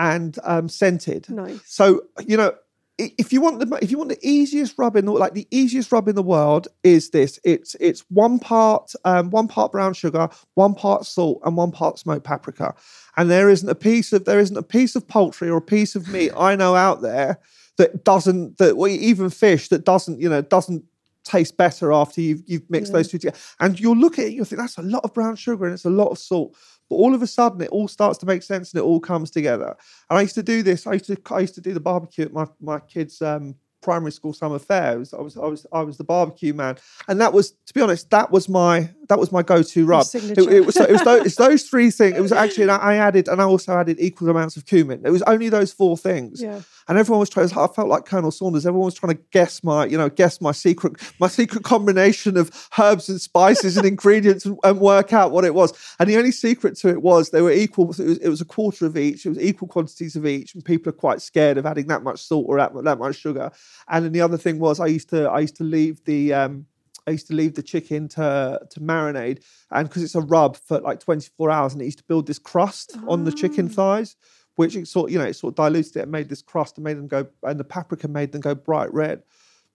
and 0.00 0.36
um, 0.42 0.68
scented. 0.68 1.28
Nice. 1.30 1.60
So 1.66 2.02
you 2.26 2.36
know, 2.36 2.54
if 2.98 3.32
you 3.32 3.40
want 3.40 3.60
the 3.60 3.78
if 3.80 3.90
you 3.90 3.98
want 3.98 4.10
the 4.10 4.18
easiest 4.22 4.76
rub 4.76 4.96
in 4.96 5.04
the 5.06 5.12
like 5.12 5.34
the 5.34 5.46
easiest 5.50 5.92
rub 5.92 6.08
in 6.08 6.14
the 6.16 6.22
world 6.22 6.68
is 6.82 7.10
this. 7.10 7.38
It's 7.44 7.76
it's 7.80 8.04
one 8.10 8.38
part 8.38 8.92
um, 9.04 9.30
one 9.30 9.48
part 9.48 9.72
brown 9.72 9.94
sugar, 9.94 10.28
one 10.54 10.74
part 10.74 11.06
salt, 11.06 11.40
and 11.44 11.56
one 11.56 11.70
part 11.70 11.98
smoked 11.98 12.24
paprika. 12.24 12.74
And 13.16 13.30
there 13.30 13.48
isn't 13.50 13.68
a 13.68 13.74
piece 13.74 14.12
of 14.12 14.24
there 14.24 14.40
isn't 14.40 14.56
a 14.56 14.62
piece 14.62 14.96
of 14.96 15.06
poultry 15.06 15.48
or 15.48 15.58
a 15.58 15.62
piece 15.62 15.94
of 15.96 16.08
meat 16.08 16.32
I 16.36 16.56
know 16.56 16.74
out 16.74 17.02
there 17.02 17.38
that 17.78 18.04
doesn't 18.04 18.58
that 18.58 18.76
well, 18.76 18.90
even 18.90 19.30
fish 19.30 19.68
that 19.68 19.84
doesn't 19.84 20.20
you 20.20 20.28
know 20.28 20.42
doesn't 20.42 20.84
taste 21.24 21.56
better 21.56 21.92
after 21.92 22.20
you've 22.20 22.42
you've 22.46 22.68
mixed 22.70 22.92
Yeah. 22.92 22.98
those 22.98 23.08
two 23.08 23.18
together. 23.18 23.38
And 23.60 23.78
you'll 23.80 23.96
look 23.96 24.18
at 24.18 24.26
it, 24.26 24.32
you'll 24.32 24.44
think 24.46 24.60
that's 24.60 24.78
a 24.78 24.82
lot 24.82 25.04
of 25.04 25.12
brown 25.14 25.36
sugar 25.36 25.64
and 25.64 25.74
it's 25.74 25.84
a 25.84 25.90
lot 25.90 26.08
of 26.08 26.18
salt. 26.18 26.56
But 26.90 26.96
all 26.96 27.14
of 27.14 27.22
a 27.22 27.26
sudden, 27.26 27.62
it 27.62 27.70
all 27.70 27.88
starts 27.88 28.18
to 28.18 28.26
make 28.26 28.42
sense 28.42 28.72
and 28.72 28.80
it 28.80 28.84
all 28.84 29.00
comes 29.00 29.30
together. 29.30 29.76
And 30.10 30.18
I 30.18 30.22
used 30.22 30.34
to 30.34 30.42
do 30.42 30.62
this. 30.62 30.86
I 30.86 30.94
used 30.94 31.06
to 31.06 31.16
I 31.30 31.40
used 31.40 31.54
to 31.54 31.60
do 31.60 31.72
the 31.72 31.80
barbecue 31.80 32.24
at 32.24 32.32
my 32.32 32.46
my 32.60 32.80
kids' 32.80 33.22
um, 33.22 33.54
primary 33.82 34.12
school 34.12 34.32
summer 34.32 34.58
fair. 34.58 34.98
Was, 34.98 35.14
I 35.14 35.20
was 35.20 35.36
I 35.36 35.46
was 35.46 35.66
I 35.72 35.82
was 35.82 35.96
the 35.96 36.04
barbecue 36.04 36.54
man, 36.54 36.76
and 37.08 37.20
that 37.20 37.32
was 37.32 37.52
to 37.52 37.74
be 37.74 37.80
honest, 37.80 38.10
that 38.10 38.30
was 38.30 38.48
my 38.48 38.90
that 39.08 39.18
was 39.18 39.32
my 39.32 39.42
go 39.42 39.62
to 39.62 39.86
rub. 39.86 40.06
It, 40.14 40.38
it 40.38 40.66
was 40.66 40.76
it 40.76 40.90
was 40.90 41.02
those, 41.02 41.26
it's 41.26 41.36
those 41.36 41.64
three 41.64 41.90
things. 41.90 42.16
It 42.16 42.20
was 42.20 42.32
actually 42.32 42.64
and 42.64 42.72
I 42.72 42.96
added 42.96 43.28
and 43.28 43.40
I 43.40 43.44
also 43.44 43.76
added 43.76 43.98
equal 44.00 44.28
amounts 44.28 44.56
of 44.56 44.66
cumin. 44.66 45.02
It 45.04 45.10
was 45.10 45.22
only 45.22 45.48
those 45.48 45.72
four 45.72 45.96
things. 45.96 46.40
Yeah. 46.40 46.60
And 46.88 46.98
everyone 46.98 47.20
was 47.20 47.30
trying. 47.30 47.46
I 47.46 47.66
felt 47.68 47.88
like 47.88 48.04
Colonel 48.04 48.32
Sanders. 48.32 48.66
Everyone 48.66 48.86
was 48.86 48.94
trying 48.94 49.16
to 49.16 49.22
guess 49.30 49.62
my, 49.62 49.84
you 49.86 49.96
know, 49.96 50.08
guess 50.08 50.40
my 50.40 50.50
secret, 50.50 50.94
my 51.20 51.28
secret 51.28 51.62
combination 51.62 52.36
of 52.36 52.50
herbs 52.76 53.08
and 53.08 53.20
spices 53.20 53.76
and 53.76 53.86
ingredients, 53.94 54.44
and, 54.44 54.58
and 54.64 54.80
work 54.80 55.12
out 55.12 55.30
what 55.30 55.44
it 55.44 55.54
was. 55.54 55.72
And 56.00 56.10
the 56.10 56.16
only 56.16 56.32
secret 56.32 56.76
to 56.78 56.88
it 56.88 57.00
was 57.00 57.30
they 57.30 57.42
were 57.42 57.52
equal. 57.52 57.84
It 57.84 57.88
was, 57.88 58.00
it 58.00 58.28
was 58.28 58.40
a 58.40 58.44
quarter 58.44 58.86
of 58.86 58.96
each. 58.96 59.24
It 59.24 59.28
was 59.28 59.38
equal 59.38 59.68
quantities 59.68 60.16
of 60.16 60.26
each, 60.26 60.54
and 60.54 60.64
people 60.64 60.90
are 60.90 60.94
quite 60.94 61.22
scared 61.22 61.58
of 61.58 61.66
adding 61.66 61.86
that 61.86 62.02
much 62.02 62.20
salt 62.20 62.46
or 62.48 62.56
that 62.56 62.98
much 62.98 63.16
sugar. 63.16 63.52
And 63.88 64.04
then 64.04 64.12
the 64.12 64.20
other 64.20 64.36
thing 64.38 64.58
was 64.58 64.80
I 64.80 64.86
used 64.86 65.08
to, 65.10 65.28
I 65.30 65.40
used 65.40 65.56
to 65.56 65.64
leave 65.64 66.04
the. 66.04 66.32
Um, 66.34 66.66
I 67.06 67.12
used 67.12 67.28
to 67.28 67.34
leave 67.34 67.54
the 67.54 67.62
chicken 67.62 68.08
to 68.08 68.60
to 68.70 68.80
marinade, 68.80 69.42
and 69.70 69.88
because 69.88 70.02
it's 70.02 70.14
a 70.14 70.20
rub 70.20 70.56
for 70.56 70.80
like 70.80 71.00
24 71.00 71.50
hours, 71.50 71.72
and 71.72 71.80
it 71.82 71.86
used 71.86 71.98
to 71.98 72.04
build 72.04 72.26
this 72.26 72.38
crust 72.38 72.96
on 73.08 73.24
the 73.24 73.32
chicken 73.32 73.66
Ah. 73.70 73.74
thighs, 73.74 74.16
which 74.56 74.76
it 74.76 74.86
sort 74.86 75.10
you 75.10 75.18
know 75.18 75.24
it 75.24 75.34
sort 75.34 75.52
of 75.52 75.56
diluted 75.56 75.96
it 75.96 76.00
and 76.02 76.12
made 76.12 76.28
this 76.28 76.42
crust 76.42 76.76
and 76.76 76.84
made 76.84 76.98
them 76.98 77.08
go, 77.08 77.26
and 77.42 77.58
the 77.58 77.64
paprika 77.64 78.06
made 78.06 78.32
them 78.32 78.42
go 78.42 78.54
bright 78.54 78.92
red. 78.92 79.22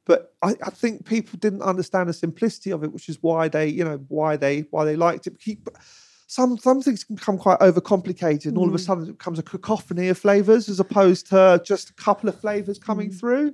But 0.05 0.35
I, 0.43 0.49
I 0.63 0.69
think 0.69 1.05
people 1.05 1.39
didn't 1.39 1.63
understand 1.63 2.07
the 2.09 2.13
simplicity 2.13 2.69
of 2.71 2.83
it, 2.83 2.93
which 2.93 3.09
is 3.09 3.17
why 3.21 3.47
they 3.47 3.67
you 3.67 3.83
know 3.83 3.97
why 4.07 4.37
they 4.37 4.61
why 4.69 4.85
they 4.85 4.95
liked 4.95 5.25
it. 5.27 5.39
Keep- 5.39 5.67
Some 6.27 6.57
some 6.59 6.81
things 6.81 7.03
can 7.03 7.15
become 7.15 7.37
quite 7.39 7.59
overcomplicated, 7.59 8.45
and 8.45 8.57
all 8.57 8.67
of 8.67 8.75
a 8.75 8.77
Mm. 8.77 8.85
sudden 8.85 9.03
it 9.09 9.17
becomes 9.17 9.39
a 9.39 9.43
cacophony 9.43 10.09
of 10.09 10.17
flavors 10.19 10.69
as 10.69 10.79
opposed 10.79 11.27
to 11.31 11.61
just 11.65 11.89
a 11.89 11.93
couple 11.93 12.29
of 12.29 12.39
flavors 12.39 12.77
coming 12.79 13.09
Mm. 13.09 13.19
through. 13.19 13.53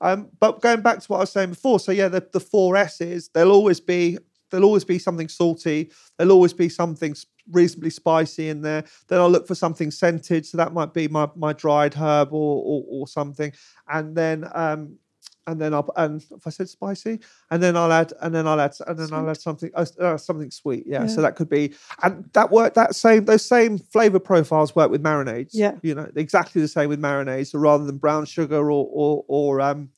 Um, 0.00 0.28
but 0.40 0.60
going 0.60 0.80
back 0.80 1.00
to 1.00 1.06
what 1.06 1.18
I 1.18 1.20
was 1.20 1.32
saying 1.32 1.50
before, 1.50 1.80
so 1.80 1.92
yeah, 1.92 2.08
the, 2.08 2.26
the 2.32 2.40
four 2.40 2.76
S's, 2.76 3.30
there'll 3.32 3.52
always 3.52 3.80
be 3.80 4.18
there'll 4.50 4.66
always 4.66 4.84
be 4.84 4.98
something 4.98 5.28
salty, 5.28 5.90
there'll 6.16 6.32
always 6.32 6.52
be 6.52 6.68
something 6.68 7.14
reasonably 7.50 7.90
spicy 7.90 8.48
in 8.48 8.62
there. 8.62 8.84
Then 9.08 9.20
I'll 9.20 9.30
look 9.30 9.46
for 9.46 9.54
something 9.54 9.90
scented, 9.90 10.46
so 10.46 10.56
that 10.58 10.72
might 10.72 10.94
be 10.94 11.08
my 11.08 11.28
my 11.36 11.52
dried 11.52 11.94
herb 11.94 12.32
or 12.32 12.62
or, 12.64 12.84
or 12.88 13.08
something, 13.08 13.52
and 13.88 14.16
then 14.16 14.48
um, 14.54 14.98
and 15.46 15.60
then 15.60 15.72
I'll 15.74 15.88
and 15.96 16.22
if 16.30 16.46
I 16.46 16.50
said 16.50 16.68
spicy, 16.68 17.20
and 17.50 17.62
then 17.62 17.76
I'll 17.76 17.92
add 17.92 18.12
and 18.20 18.34
then 18.34 18.46
I'll 18.46 18.60
add 18.60 18.74
and 18.86 18.98
then 18.98 19.12
I'll 19.12 19.28
add 19.28 19.40
something 19.40 19.70
uh, 19.74 19.86
uh, 20.00 20.16
something 20.16 20.50
sweet. 20.50 20.84
Yeah, 20.86 21.06
so 21.06 21.22
that 21.22 21.36
could 21.36 21.48
be 21.48 21.74
and 22.02 22.28
that 22.32 22.50
work 22.50 22.74
that 22.74 22.94
same 22.94 23.24
those 23.24 23.44
same 23.44 23.78
flavor 23.78 24.18
profiles 24.18 24.74
work 24.74 24.90
with 24.90 25.02
marinades. 25.02 25.50
Yeah. 25.52 25.74
you 25.82 25.94
know 25.94 26.10
exactly 26.16 26.60
the 26.60 26.68
same 26.68 26.88
with 26.88 27.00
marinades. 27.00 27.48
So 27.48 27.58
rather 27.58 27.84
than 27.84 27.98
brown 27.98 28.24
sugar 28.24 28.70
or 28.70 28.88
or 28.90 29.24
or 29.28 29.60
um 29.60 29.90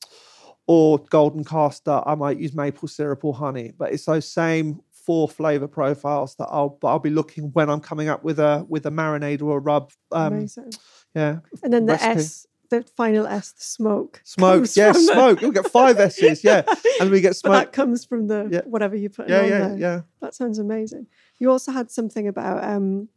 or 0.67 0.99
golden 0.99 1.43
caster, 1.43 2.01
I 2.05 2.13
might 2.13 2.37
use 2.37 2.53
maple 2.53 2.87
syrup 2.87 3.25
or 3.25 3.33
honey. 3.33 3.73
But 3.75 3.91
it's 3.91 4.05
those 4.05 4.31
same 4.31 4.81
four 4.91 5.27
flavor 5.27 5.67
profiles 5.67 6.35
that 6.35 6.47
I'll 6.51 6.77
I'll 6.83 6.99
be 6.99 7.09
looking 7.09 7.45
when 7.53 7.69
I'm 7.69 7.79
coming 7.79 8.09
up 8.09 8.23
with 8.23 8.39
a 8.39 8.65
with 8.69 8.85
a 8.85 8.91
marinade 8.91 9.41
or 9.41 9.57
a 9.57 9.59
rub. 9.59 9.91
Um, 10.11 10.33
Amazing. 10.33 10.73
yeah, 11.15 11.39
And 11.63 11.73
then 11.73 11.87
the 11.87 11.93
recipe. 11.93 12.19
S, 12.19 12.45
the 12.69 12.83
final 12.95 13.25
S, 13.27 13.51
the 13.51 13.63
smoke. 13.63 14.21
smoke. 14.23 14.65
Yeah, 14.75 14.91
the- 14.91 14.99
smoke. 14.99 15.41
You'll 15.41 15.51
get 15.51 15.69
five 15.69 15.99
S's. 15.99 16.43
Yeah, 16.43 16.61
and 16.99 17.09
we 17.11 17.21
get 17.21 17.29
But 17.29 17.35
smoke. 17.37 17.53
that 17.53 17.71
comes 17.73 18.05
from 18.05 18.27
the 18.27 18.47
Yeah. 18.51 18.61
whatever 18.65 18.95
you 18.95 19.09
put 19.09 19.29
Yeah, 19.29 19.39
on 19.39 19.49
yeah, 19.49 19.59
there. 19.69 19.77
yeah. 19.77 20.01
That 20.21 20.33
sounds 20.35 20.59
amazing. 20.59 21.07
You 21.39 21.51
also 21.51 21.71
had 21.71 21.89
something 21.91 22.27
about 22.27 22.63
um, 22.63 23.09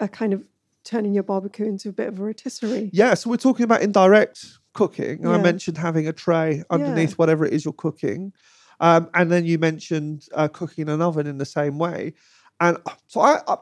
a 0.00 0.08
kind 0.08 0.32
of 0.32 0.44
turning 0.84 1.14
your 1.14 1.22
barbecue 1.24 1.66
into 1.66 1.88
a 1.88 1.92
bit 1.92 2.08
of 2.08 2.18
a 2.18 2.22
rotisserie. 2.22 2.90
Yeah, 2.92 3.14
so 3.14 3.28
we're 3.30 3.36
talking 3.38 3.64
about 3.64 3.82
indirect 3.82 4.44
cooking. 4.72 5.24
And 5.24 5.28
I 5.34 5.38
mentioned 5.42 5.78
having 5.78 6.06
a 6.06 6.12
tray 6.12 6.62
underneath 6.70 7.10
Yeah. 7.10 7.14
whatever 7.16 7.44
it 7.44 7.52
is 7.52 7.64
you're 7.64 7.72
cooking. 7.74 8.32
Um, 8.78 9.08
and 9.14 9.32
then 9.32 9.46
you 9.46 9.58
mentioned 9.58 10.28
uh, 10.34 10.48
cooking 10.48 10.82
in 10.82 10.88
an 10.90 11.00
oven 11.02 11.26
in 11.26 11.38
the 11.38 11.46
same 11.46 11.78
way. 11.78 12.12
And 12.60 12.76
uh, 12.86 12.92
so 13.06 13.20
I, 13.20 13.40
I, 13.48 13.56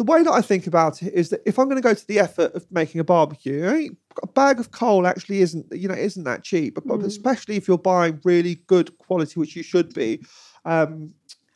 the 0.00 0.04
way 0.04 0.22
that 0.22 0.32
I 0.32 0.40
think 0.40 0.66
about 0.66 1.02
it 1.02 1.12
is 1.12 1.28
that 1.28 1.42
if 1.44 1.58
I'm 1.58 1.66
going 1.66 1.76
to 1.76 1.86
go 1.86 1.92
to 1.92 2.06
the 2.06 2.20
effort 2.20 2.54
of 2.54 2.64
making 2.72 3.02
a 3.02 3.04
barbecue, 3.04 3.90
a 4.22 4.26
bag 4.28 4.58
of 4.58 4.70
coal 4.70 5.06
actually 5.06 5.42
isn't, 5.42 5.66
you 5.72 5.88
know, 5.88 5.94
isn't 5.94 6.24
that 6.24 6.42
cheap. 6.42 6.76
But, 6.76 7.00
Mm. 7.00 7.04
especially 7.04 7.56
if 7.56 7.68
you're 7.68 7.76
buying 7.94 8.18
really 8.24 8.54
good 8.66 8.96
quality, 8.96 9.38
which 9.38 9.54
you 9.54 9.62
should 9.62 9.92
be. 9.92 10.24
Um, 10.64 11.12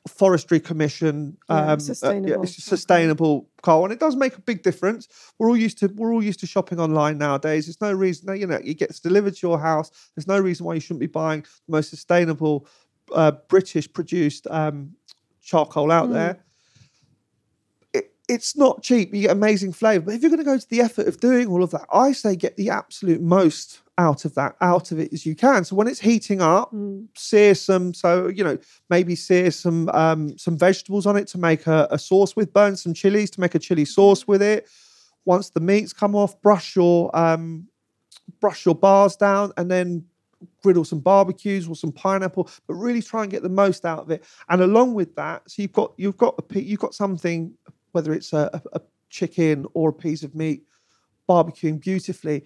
forestry 0.06 0.60
commission 0.60 1.34
Yeah, 1.48 1.56
um 1.56 1.62
uh, 1.62 1.72
yeah, 1.72 1.78
sustainable. 1.78 2.46
sustainable 2.46 3.48
coal 3.62 3.84
and 3.84 3.92
it 3.96 3.98
does 3.98 4.16
make 4.24 4.36
a 4.36 4.40
big 4.50 4.62
difference 4.62 5.08
we're 5.38 5.48
all 5.48 5.56
used 5.56 5.78
to 5.78 5.86
we're 5.98 6.12
all 6.12 6.22
used 6.22 6.40
to 6.40 6.46
shopping 6.46 6.78
online 6.78 7.16
nowadays 7.16 7.64
there's 7.64 7.80
no 7.80 7.90
reason 7.90 8.36
you 8.36 8.46
know 8.46 8.60
it 8.62 8.74
gets 8.74 9.00
delivered 9.00 9.34
to 9.34 9.46
your 9.48 9.58
house 9.58 9.88
there's 10.14 10.26
no 10.34 10.38
reason 10.38 10.66
why 10.66 10.74
you 10.74 10.80
shouldn't 10.84 11.00
be 11.00 11.06
buying 11.22 11.40
the 11.40 11.72
most 11.76 11.88
sustainable 11.88 12.66
uh, 13.14 13.32
british 13.48 13.90
produced 13.98 14.46
um, 14.50 14.76
charcoal 15.42 15.90
out 15.90 16.10
Mm. 16.10 16.12
there 16.18 16.44
it's 18.28 18.56
not 18.56 18.82
cheap 18.82 19.14
you 19.14 19.22
get 19.22 19.30
amazing 19.30 19.72
flavor 19.72 20.06
but 20.06 20.14
if 20.14 20.22
you're 20.22 20.30
going 20.30 20.38
to 20.38 20.44
go 20.44 20.58
to 20.58 20.68
the 20.70 20.80
effort 20.80 21.06
of 21.06 21.20
doing 21.20 21.46
all 21.48 21.62
of 21.62 21.70
that 21.70 21.86
i 21.92 22.12
say 22.12 22.34
get 22.34 22.56
the 22.56 22.70
absolute 22.70 23.20
most 23.20 23.82
out 23.98 24.24
of 24.24 24.34
that 24.34 24.56
out 24.60 24.90
of 24.90 24.98
it 24.98 25.12
as 25.12 25.24
you 25.24 25.34
can. 25.34 25.64
So 25.64 25.76
when 25.76 25.86
it's 25.86 26.00
heating 26.00 26.42
up 26.42 26.72
Mm. 26.72 27.08
sear 27.14 27.54
some 27.54 27.94
so 27.94 28.28
you 28.28 28.42
know 28.42 28.58
maybe 28.90 29.14
sear 29.14 29.50
some 29.50 29.88
um 29.90 30.36
some 30.38 30.58
vegetables 30.58 31.06
on 31.06 31.16
it 31.16 31.28
to 31.28 31.38
make 31.38 31.66
a, 31.66 31.86
a 31.90 31.98
sauce 31.98 32.34
with 32.34 32.52
burn 32.52 32.76
some 32.76 32.94
chilies 32.94 33.30
to 33.32 33.40
make 33.40 33.54
a 33.54 33.58
chili 33.58 33.84
sauce 33.84 34.26
with 34.26 34.42
it. 34.42 34.66
Once 35.24 35.50
the 35.50 35.60
meats 35.60 35.92
come 35.92 36.14
off 36.14 36.40
brush 36.42 36.74
your 36.74 37.14
um 37.16 37.68
brush 38.40 38.64
your 38.64 38.74
bars 38.74 39.16
down 39.16 39.52
and 39.56 39.70
then 39.70 40.04
griddle 40.62 40.84
some 40.84 41.00
barbecues 41.00 41.68
or 41.68 41.76
some 41.76 41.92
pineapple 41.92 42.50
but 42.66 42.74
really 42.74 43.00
try 43.00 43.22
and 43.22 43.30
get 43.30 43.42
the 43.42 43.48
most 43.48 43.84
out 43.84 44.00
of 44.00 44.10
it. 44.10 44.24
And 44.48 44.60
along 44.60 44.94
with 44.94 45.14
that 45.14 45.48
so 45.48 45.62
you've 45.62 45.72
got 45.72 45.92
you've 45.96 46.16
got 46.16 46.34
a 46.38 46.60
you've 46.60 46.80
got 46.80 46.94
something 46.94 47.54
whether 47.94 48.12
it's 48.12 48.32
a, 48.32 48.62
a, 48.72 48.80
chicken 49.10 49.64
or 49.74 49.90
a 49.90 49.92
piece 49.92 50.24
of 50.24 50.34
meat 50.34 50.64
barbecuing 51.28 51.80
beautifully 51.80 52.42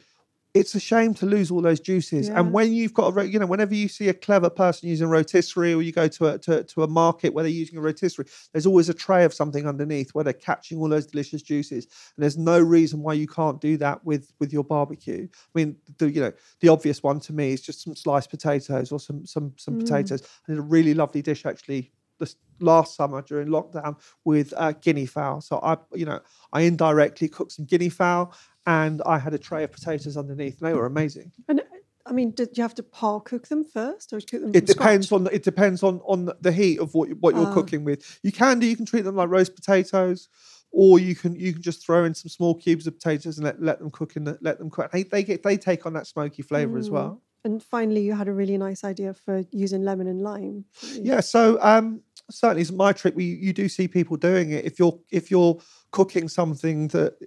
it's 0.55 0.75
a 0.75 0.81
shame 0.81 1.15
to 1.15 1.27
lose 1.27 1.51
all 1.51 1.61
those 1.61 1.81
juices. 1.81 2.29
Yeah. 2.29 2.41
And 2.41 2.53
when 2.53 2.73
you've 2.73 2.95
got 2.95 3.17
a, 3.17 3.29
you 3.29 3.39
know, 3.39 3.47
whenever 3.47 3.75
you 3.75 3.87
see 3.87 4.09
a 4.09 4.15
clever 4.15 4.49
person 4.49 4.89
using 4.89 5.09
rotisserie 5.09 5.75
or 5.75 5.83
you 5.83 5.93
go 5.93 6.09
to 6.09 6.27
a, 6.27 6.39
to, 6.39 6.65
to 6.65 6.83
a 6.83 6.89
market 6.89 7.35
where 7.35 7.45
they're 7.45 7.53
using 7.53 7.79
a 7.79 7.81
rotisserie, 7.81 8.27
there's 8.53 8.67
always 8.67 8.89
a 8.89 8.95
tray 8.95 9.25
of 9.25 9.35
something 9.35 9.67
underneath 9.67 10.11
where 10.15 10.25
they're 10.25 10.33
catching 10.33 10.79
all 10.79 10.89
those 10.89 11.07
delicious 11.07 11.43
juices. 11.43 11.87
And 12.17 12.23
there's 12.23 12.39
no 12.39 12.59
reason 12.59 13.03
why 13.03 13.13
you 13.13 13.27
can't 13.27 13.61
do 13.61 13.77
that 13.79 14.05
with, 14.05 14.33
with 14.41 14.53
your 14.53 14.65
barbecue. 14.65 15.29
I 15.31 15.51
mean, 15.55 15.77
the, 15.99 16.11
you 16.11 16.21
know, 16.21 16.33
the 16.61 16.69
obvious 16.69 17.03
one 17.03 17.21
to 17.21 17.33
me 17.33 17.53
is 17.53 17.61
just 17.61 17.85
some 17.85 17.95
sliced 17.95 18.31
potatoes 18.31 18.91
or 18.91 18.99
some, 18.99 19.27
some, 19.27 19.53
some 19.57 19.79
Mm. 19.79 19.81
potatoes. 19.81 20.23
I 20.49 20.53
did 20.53 20.59
a 20.59 20.63
really 20.63 20.95
lovely 20.95 21.21
dish 21.21 21.45
actually 21.45 21.93
this 22.19 22.37
last 22.61 22.97
summer 22.97 23.23
during 23.23 23.49
lockdown 23.49 23.97
with 24.25 24.53
uh, 24.57 24.73
guinea 24.73 25.07
fowl. 25.07 25.41
So 25.41 25.61
I, 25.63 25.77
you 25.95 26.05
know, 26.07 26.21
I 26.53 26.63
indirectly 26.63 27.29
cooked 27.29 27.53
some 27.53 27.65
guinea 27.65 27.89
fowl 27.89 28.35
and 28.67 29.01
I 29.07 29.19
had 29.19 29.35
a 29.35 29.39
tray 29.39 29.65
of 29.65 29.73
potatoes 29.73 30.17
underneath. 30.17 30.61
And 30.61 30.69
they 30.69 30.75
were 30.75 30.87
amazing. 30.87 31.33
And 31.49 31.63
I 32.07 32.13
mean, 32.13 32.31
did 32.33 32.57
you 32.57 32.63
have 32.63 32.75
to 32.77 32.83
par 32.83 33.21
cook 33.21 33.49
them 33.49 33.65
first, 33.65 34.13
or 34.13 34.21
cook 34.21 34.41
them? 34.41 34.53
It 34.55 34.65
depends 34.67 35.09
scratch? 35.09 35.17
on 35.19 35.25
the, 35.25 35.35
it 35.35 35.43
depends 35.43 35.83
on 35.83 36.01
on 36.07 36.31
the 36.41 36.53
heat 36.53 36.79
of 36.81 36.95
what 36.95 37.11
what 37.21 37.35
you're 37.35 37.47
Ah. 37.47 37.53
cooking 37.53 37.85
with. 37.85 38.19
You 38.23 38.33
can 38.33 38.59
do 38.59 38.67
you 38.67 38.77
can 38.77 38.87
treat 38.87 39.03
them 39.03 39.15
like 39.15 39.29
roast 39.29 39.55
potatoes, 39.55 40.29
or 40.73 40.99
you 40.99 41.15
can 41.15 41.35
you 41.35 41.53
can 41.53 41.61
just 41.61 41.85
throw 41.85 42.05
in 42.05 42.15
some 42.15 42.31
small 42.31 42.55
cubes 42.55 42.87
of 42.87 42.95
potatoes 42.95 43.37
and 43.37 43.45
let, 43.45 43.61
let 43.63 43.79
them 43.79 43.91
cook 43.91 44.17
in 44.17 44.25
the, 44.25 44.39
let 44.41 44.59
them 44.59 44.71
cook. 44.71 44.91
They 44.91 45.03
they 45.03 45.23
get 45.23 45.43
they 45.43 45.59
take 45.59 45.85
on 45.85 45.93
that 45.95 46.07
smoky 46.07 46.41
flavor 46.43 46.79
as 46.79 46.89
Mm. 46.89 46.93
well. 46.93 47.23
And 47.45 47.63
finally, 47.63 48.01
you 48.03 48.15
had 48.15 48.27
a 48.27 48.33
really 48.33 48.57
nice 48.59 48.83
idea 48.85 49.15
for 49.15 49.45
using 49.53 49.83
lemon 49.83 50.07
and 50.09 50.21
lime. 50.23 50.65
Yeah, 50.95 51.21
so 51.21 51.59
um, 51.61 52.01
certainly 52.31 52.63
it's 52.63 52.73
my 52.73 52.93
trick. 52.93 53.15
We 53.17 53.25
you 53.25 53.53
do 53.53 53.69
see 53.69 53.89
people 53.89 54.17
doing 54.17 54.51
it. 54.53 54.65
If 54.65 54.79
you're 54.79 54.99
if 55.11 55.31
you're 55.31 55.59
cooking 55.91 56.29
something 56.29 56.89
that 56.89 57.19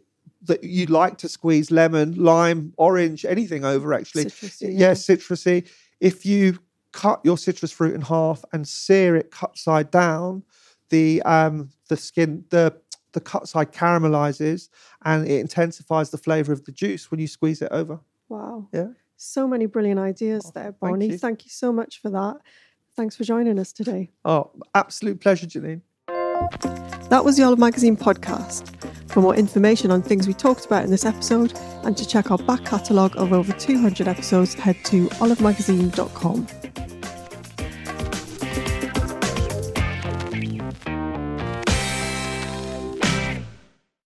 that 0.44 0.64
you 0.64 0.88
like 0.88 1.18
to 1.20 1.30
squeeze 1.30 1.70
lemon, 1.70 2.16
lime, 2.16 2.74
orange, 2.78 3.26
anything 3.26 3.64
over 3.64 3.94
actually. 3.94 4.26
Citrusy, 4.26 4.78
yeah, 4.78 4.92
citrusy. 4.92 5.70
If 6.00 6.26
you 6.26 6.60
cut 6.92 7.22
your 7.24 7.38
citrus 7.38 7.72
fruit 7.72 7.96
in 7.96 8.02
half 8.02 8.44
and 8.52 8.68
sear 8.68 9.16
it 9.16 9.32
cut 9.32 9.58
side 9.58 9.92
down, 9.92 10.44
the 10.90 11.22
um, 11.24 11.70
the 11.90 11.98
skin 11.98 12.46
the 12.50 12.76
the 13.14 13.22
cut 13.22 13.48
side 13.48 13.74
caramelizes 13.74 14.70
and 15.04 15.28
it 15.28 15.40
intensifies 15.40 16.12
the 16.12 16.18
flavor 16.18 16.54
of 16.54 16.64
the 16.66 16.72
juice 16.72 17.12
when 17.12 17.20
you 17.20 17.28
squeeze 17.28 17.62
it 17.62 17.68
over. 17.72 18.00
Wow. 18.30 18.70
Yeah. 18.72 18.88
So 19.18 19.48
many 19.48 19.66
brilliant 19.66 20.00
ideas 20.00 20.46
Oh, 20.48 20.52
there, 20.56 20.76
thank 20.82 21.04
you. 21.04 21.18
Thank 21.18 21.46
you 21.46 21.52
so 21.52 21.72
much 21.72 22.02
for 22.02 22.10
that. 22.10 22.38
Thanks 22.96 23.16
for 23.16 23.24
joining 23.24 23.58
us 23.58 23.72
today. 23.72 24.12
Oh, 24.26 24.52
absolute 24.76 25.22
pleasure, 25.22 25.48
Janine. 25.48 25.82
That 27.10 27.24
was 27.24 27.38
the 27.38 27.44
Olive 27.44 27.60
Magazine 27.60 27.98
podcast. 27.98 28.76
For 29.12 29.22
more 29.22 29.36
information 29.36 29.92
on 29.92 30.02
things 30.02 30.28
we 30.28 30.34
talked 30.34 30.66
about 30.66 30.84
in 30.86 30.92
this 30.92 31.06
episode 31.06 31.54
and 31.84 31.98
to 31.98 32.08
check 32.08 32.32
our 32.32 32.38
back 32.38 32.64
catalogue 32.66 33.16
of 33.18 33.34
over 33.34 33.52
200 33.54 34.08
episodes, 34.08 34.54
head 34.54 34.78
to 34.86 35.08
olivemagazine.com. 35.08 36.48